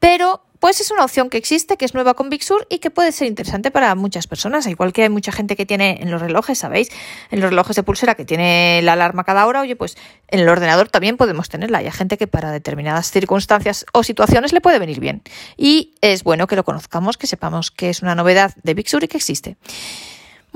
pero 0.00 0.42
pues 0.58 0.80
es 0.80 0.90
una 0.90 1.04
opción 1.04 1.30
que 1.30 1.36
existe, 1.36 1.76
que 1.76 1.84
es 1.84 1.94
nueva 1.94 2.14
con 2.14 2.28
Big 2.28 2.42
y 2.68 2.78
que 2.78 2.90
puede 2.90 3.12
ser 3.12 3.28
interesante 3.28 3.70
para 3.70 3.94
muchas 3.94 4.26
personas. 4.26 4.66
Igual 4.66 4.92
que 4.92 5.02
hay 5.02 5.08
mucha 5.08 5.32
gente 5.32 5.56
que 5.56 5.66
tiene 5.66 5.98
en 6.00 6.10
los 6.10 6.20
relojes, 6.20 6.58
¿sabéis? 6.58 6.88
En 7.30 7.40
los 7.40 7.50
relojes 7.50 7.76
de 7.76 7.82
pulsera 7.82 8.14
que 8.14 8.24
tiene 8.24 8.80
la 8.82 8.94
alarma 8.94 9.24
cada 9.24 9.46
hora, 9.46 9.60
oye, 9.60 9.76
pues 9.76 9.96
en 10.28 10.40
el 10.40 10.48
ordenador 10.48 10.88
también 10.88 11.16
podemos 11.16 11.48
tenerla. 11.48 11.78
Hay 11.78 11.90
gente 11.90 12.16
que 12.16 12.26
para 12.26 12.50
determinadas 12.50 13.10
circunstancias 13.10 13.86
o 13.92 14.02
situaciones 14.02 14.52
le 14.52 14.60
puede 14.60 14.78
venir 14.78 15.00
bien. 15.00 15.22
Y 15.56 15.94
es 16.00 16.24
bueno 16.24 16.46
que 16.46 16.56
lo 16.56 16.64
conozcamos, 16.64 17.16
que 17.16 17.26
sepamos 17.26 17.70
que 17.70 17.90
es 17.90 18.02
una 18.02 18.14
novedad 18.14 18.54
de 18.62 18.74
Big 18.74 18.86
y 18.92 19.08
que 19.08 19.16
existe. 19.16 19.56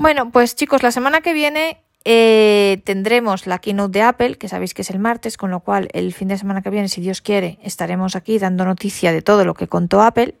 Bueno, 0.01 0.31
pues 0.31 0.55
chicos, 0.55 0.81
la 0.81 0.91
semana 0.91 1.21
que 1.21 1.31
viene 1.31 1.77
eh, 2.05 2.81
tendremos 2.85 3.45
la 3.45 3.59
keynote 3.59 3.99
de 3.99 4.01
Apple, 4.01 4.37
que 4.39 4.47
sabéis 4.47 4.73
que 4.73 4.81
es 4.81 4.89
el 4.89 4.97
martes, 4.97 5.37
con 5.37 5.51
lo 5.51 5.59
cual 5.59 5.89
el 5.93 6.11
fin 6.11 6.27
de 6.27 6.39
semana 6.39 6.63
que 6.63 6.71
viene, 6.71 6.89
si 6.89 7.01
Dios 7.01 7.21
quiere, 7.21 7.59
estaremos 7.61 8.15
aquí 8.15 8.39
dando 8.39 8.65
noticia 8.65 9.11
de 9.11 9.21
todo 9.21 9.45
lo 9.45 9.53
que 9.53 9.67
contó 9.67 10.01
Apple. 10.01 10.33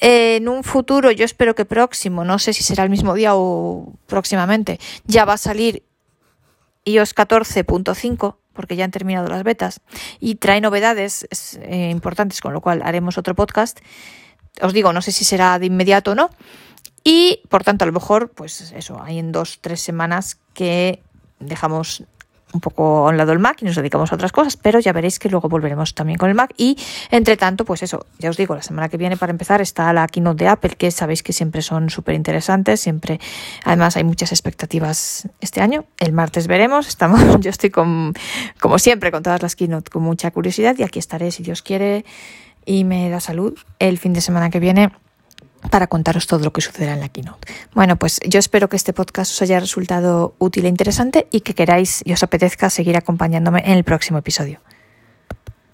Eh, 0.00 0.34
en 0.34 0.48
un 0.48 0.64
futuro, 0.64 1.12
yo 1.12 1.24
espero 1.24 1.54
que 1.54 1.64
próximo, 1.64 2.24
no 2.24 2.40
sé 2.40 2.52
si 2.52 2.64
será 2.64 2.82
el 2.82 2.90
mismo 2.90 3.14
día 3.14 3.36
o 3.36 3.92
próximamente, 4.08 4.80
ya 5.04 5.24
va 5.24 5.34
a 5.34 5.38
salir 5.38 5.84
iOS 6.84 7.14
14.5 7.14 8.34
porque 8.52 8.74
ya 8.74 8.84
han 8.84 8.90
terminado 8.90 9.28
las 9.28 9.44
betas 9.44 9.80
y 10.18 10.34
trae 10.34 10.60
novedades 10.60 11.28
eh, 11.60 11.88
importantes, 11.90 12.40
con 12.40 12.52
lo 12.52 12.60
cual 12.60 12.82
haremos 12.84 13.16
otro 13.16 13.36
podcast. 13.36 13.78
Os 14.60 14.72
digo, 14.72 14.92
no 14.92 15.02
sé 15.02 15.12
si 15.12 15.24
será 15.24 15.60
de 15.60 15.66
inmediato 15.66 16.10
o 16.10 16.14
no. 16.16 16.30
Y 17.04 17.40
por 17.48 17.64
tanto, 17.64 17.84
a 17.84 17.86
lo 17.86 17.92
mejor, 17.92 18.30
pues 18.30 18.72
eso, 18.72 19.02
hay 19.02 19.18
en 19.18 19.32
dos, 19.32 19.58
tres 19.60 19.80
semanas 19.80 20.38
que 20.54 21.02
dejamos 21.40 22.04
un 22.52 22.60
poco 22.60 23.06
a 23.06 23.10
un 23.10 23.16
lado 23.16 23.32
el 23.32 23.38
Mac 23.38 23.58
y 23.60 23.64
nos 23.64 23.76
dedicamos 23.76 24.12
a 24.12 24.14
otras 24.14 24.32
cosas, 24.32 24.56
pero 24.56 24.78
ya 24.78 24.92
veréis 24.92 25.18
que 25.18 25.28
luego 25.28 25.48
volveremos 25.48 25.94
también 25.94 26.18
con 26.18 26.28
el 26.28 26.34
Mac. 26.34 26.52
Y 26.56 26.76
entre 27.10 27.36
tanto, 27.36 27.64
pues 27.64 27.82
eso, 27.82 28.06
ya 28.18 28.30
os 28.30 28.36
digo, 28.36 28.54
la 28.54 28.62
semana 28.62 28.88
que 28.88 28.96
viene 28.96 29.16
para 29.16 29.30
empezar 29.30 29.60
está 29.60 29.92
la 29.92 30.06
keynote 30.06 30.44
de 30.44 30.48
Apple, 30.48 30.70
que 30.76 30.90
sabéis 30.90 31.22
que 31.22 31.32
siempre 31.32 31.62
son 31.62 31.90
súper 31.90 32.14
interesantes, 32.14 32.80
siempre, 32.80 33.20
además 33.64 33.96
hay 33.96 34.04
muchas 34.04 34.32
expectativas 34.32 35.28
este 35.40 35.60
año. 35.60 35.84
El 35.98 36.12
martes 36.12 36.46
veremos, 36.46 36.88
estamos, 36.88 37.20
yo 37.40 37.50
estoy 37.50 37.70
con, 37.70 38.14
como 38.60 38.78
siempre, 38.78 39.10
con 39.10 39.22
todas 39.22 39.42
las 39.42 39.56
keynote 39.56 39.90
con 39.90 40.02
mucha 40.02 40.30
curiosidad 40.30 40.76
y 40.78 40.82
aquí 40.82 40.98
estaré, 40.98 41.30
si 41.30 41.42
Dios 41.42 41.62
quiere 41.62 42.04
y 42.64 42.84
me 42.84 43.10
da 43.10 43.18
salud, 43.18 43.58
el 43.78 43.98
fin 43.98 44.12
de 44.12 44.20
semana 44.20 44.50
que 44.50 44.60
viene 44.60 44.92
para 45.70 45.86
contaros 45.86 46.26
todo 46.26 46.44
lo 46.44 46.52
que 46.52 46.60
sucederá 46.60 46.94
en 46.94 47.00
la 47.00 47.08
keynote. 47.08 47.52
Bueno, 47.74 47.96
pues 47.96 48.20
yo 48.26 48.38
espero 48.38 48.68
que 48.68 48.76
este 48.76 48.92
podcast 48.92 49.32
os 49.32 49.42
haya 49.42 49.60
resultado 49.60 50.34
útil 50.38 50.66
e 50.66 50.68
interesante 50.68 51.26
y 51.30 51.40
que 51.40 51.54
queráis 51.54 52.02
y 52.04 52.12
os 52.12 52.22
apetezca 52.22 52.70
seguir 52.70 52.96
acompañándome 52.96 53.62
en 53.64 53.72
el 53.72 53.84
próximo 53.84 54.18
episodio. 54.18 54.60